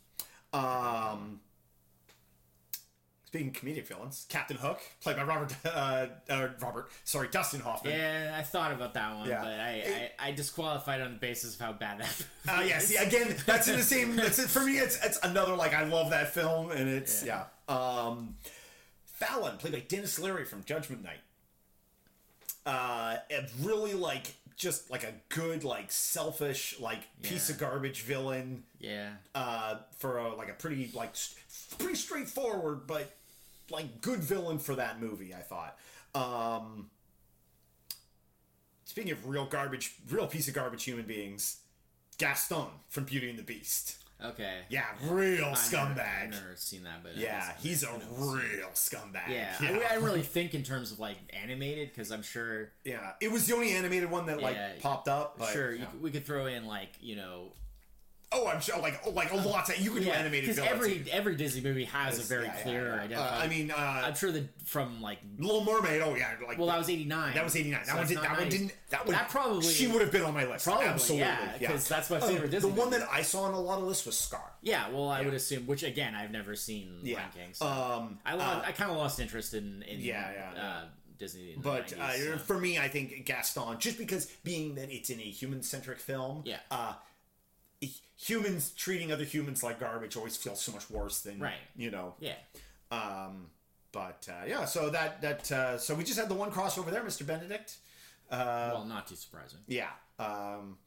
[0.54, 1.40] Um,
[3.26, 7.94] speaking of comedic villains, Captain Hook, played by Robert, uh, uh, Robert, sorry, Dustin Hoffman.
[7.94, 9.42] Yeah, I thought about that one, Yeah.
[9.42, 12.26] but I, I, I disqualified on the basis of how bad that.
[12.48, 14.16] Uh, yeah, see, again, that's in the same.
[14.16, 14.78] That's it, for me.
[14.78, 17.46] It's it's another like I love that film, and it's yeah.
[17.68, 18.36] Um,
[19.06, 21.22] Fallon, played by Denis Leary from Judgment Night.
[22.66, 28.64] Uh, a really like just like a good like selfish like piece of garbage villain.
[28.80, 29.10] yeah.
[29.36, 33.12] uh, for a, like a pretty like st- pretty straightforward but
[33.72, 35.34] like good villain for that movie.
[35.34, 35.78] I thought.
[36.16, 36.90] Um,
[38.86, 41.58] speaking of real garbage, real piece of garbage human beings,
[42.18, 44.03] Gaston from Beauty and the Beast.
[44.24, 44.60] Okay.
[44.70, 45.96] Yeah, real I've scumbag.
[45.96, 49.30] Never, I've never seen that, but yeah, he's a real scumbag.
[49.30, 53.12] Yeah, I, I didn't really think in terms of like animated because I'm sure, yeah.
[53.20, 55.38] It was the only animated one that like Yeah, popped up.
[55.38, 55.86] But, sure, yeah.
[55.86, 57.52] could, we could throw in like you know,
[58.34, 58.80] Oh, I'm sure.
[58.80, 59.70] Like, oh, like a lot.
[59.70, 62.54] Of, you could do yeah, animated because every every Disney movie has a very Yeah,
[62.58, 62.92] yeah, clear yeah.
[62.94, 63.42] Uh, identified.
[63.42, 66.02] I mean, uh, I'm sure that from like Little Mermaid.
[66.02, 67.34] Oh yeah, like well, that was '89.
[67.36, 67.82] That was '89.
[67.86, 68.18] That one did.
[68.18, 68.74] That one didn't.
[68.90, 69.14] That one.
[69.16, 70.66] That probably- She would have been on my list.
[70.66, 71.20] Probably, Absolutely.
[71.60, 73.00] yeah, 'cause that's my Uh, favorite Disney The one movie.
[73.02, 74.52] that I saw on a lot of lists was Scar.
[74.62, 75.66] Yeah, well, I would assume.
[75.68, 77.20] Which again, I've never seen Yeah.
[77.20, 77.58] rankings.
[77.58, 80.62] So Um, I uh, lost, I kind of lost interest in, in Yeah, yeah.
[80.64, 80.86] Uh,
[81.18, 81.54] Disney.
[81.54, 82.38] In but the uh, so.
[82.40, 86.58] for me, I think Gaston, just because being that it's in a human-centric film, Yeah.
[86.72, 86.94] uh,
[88.18, 91.56] humans treating other humans like garbage always feels so much worse than Right.
[91.76, 92.16] You know.
[92.20, 92.36] yeah,
[92.92, 93.48] Um,
[93.92, 97.04] but uh, yeah, so that that uh, so we just had the one crossover there,
[97.04, 97.26] Mr.
[97.26, 97.78] Benedict.
[98.32, 99.60] Uh, well, not too surprising.
[99.68, 99.90] yeah.
[100.20, 100.78] Um,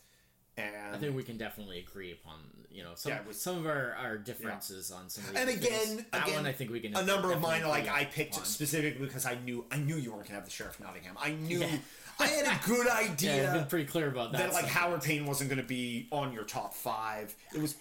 [0.57, 2.39] and I think we can definitely agree upon
[2.71, 5.51] you know some Yeah, was- some of our, our differences on some of these and
[5.51, 8.35] again, that again, one I think we can a number of mine like I picked
[8.37, 8.47] upon.
[8.47, 11.17] specifically because I knew I knew you weren't gonna have the sheriff of Nottingham.
[11.21, 11.77] I knew Yeah.
[12.21, 14.39] I had a good idea I've been pretty clear about that.
[14.39, 17.35] that like Howard Payne wasn't gonna be on your top five.
[17.55, 17.75] It was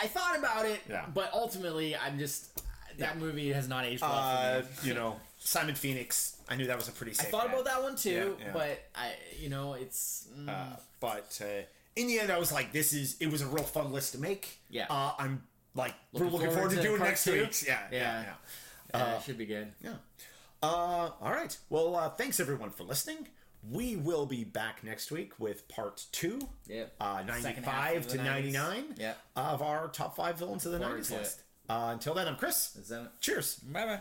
[0.00, 1.06] I thought about it, Yeah.
[1.12, 2.56] but ultimately, I'm just
[2.98, 3.20] that Yeah.
[3.20, 4.12] movie has not aged well.
[4.12, 4.88] uh, for me.
[4.88, 6.36] you know Simon Phoenix.
[6.48, 7.12] I knew that was a pretty.
[7.12, 7.52] I thought bet.
[7.52, 8.52] about that one too, Yeah, yeah.
[8.52, 11.62] but I, you know, it's mm, Uh, but uh,
[11.96, 14.18] in the end, I was like, "This is." It was a real fun list to
[14.18, 14.58] make.
[14.70, 14.86] Yeah.
[14.88, 15.42] Uh, I'm
[15.74, 17.32] like, we're Looking looking forward, forward to, to doing next two.
[17.32, 17.66] week's.
[17.66, 18.24] Yeah, yeah, Yeah.
[18.94, 19.04] yeah.
[19.14, 19.72] uh, it should be good.
[19.82, 19.94] Yeah.
[20.62, 21.56] Uh, all right.
[21.70, 23.28] Well, uh, thanks everyone for listening.
[23.70, 26.40] We will be back next week with part two.
[26.66, 26.84] Yeah.
[27.00, 29.14] Uh, 95 to 99 Yeah.
[29.36, 31.42] of our top five villains of the 90s list.
[31.68, 32.76] Uh, until then, I'm Chris.
[32.76, 33.56] Is that Cheers.
[33.56, 34.00] bye bye?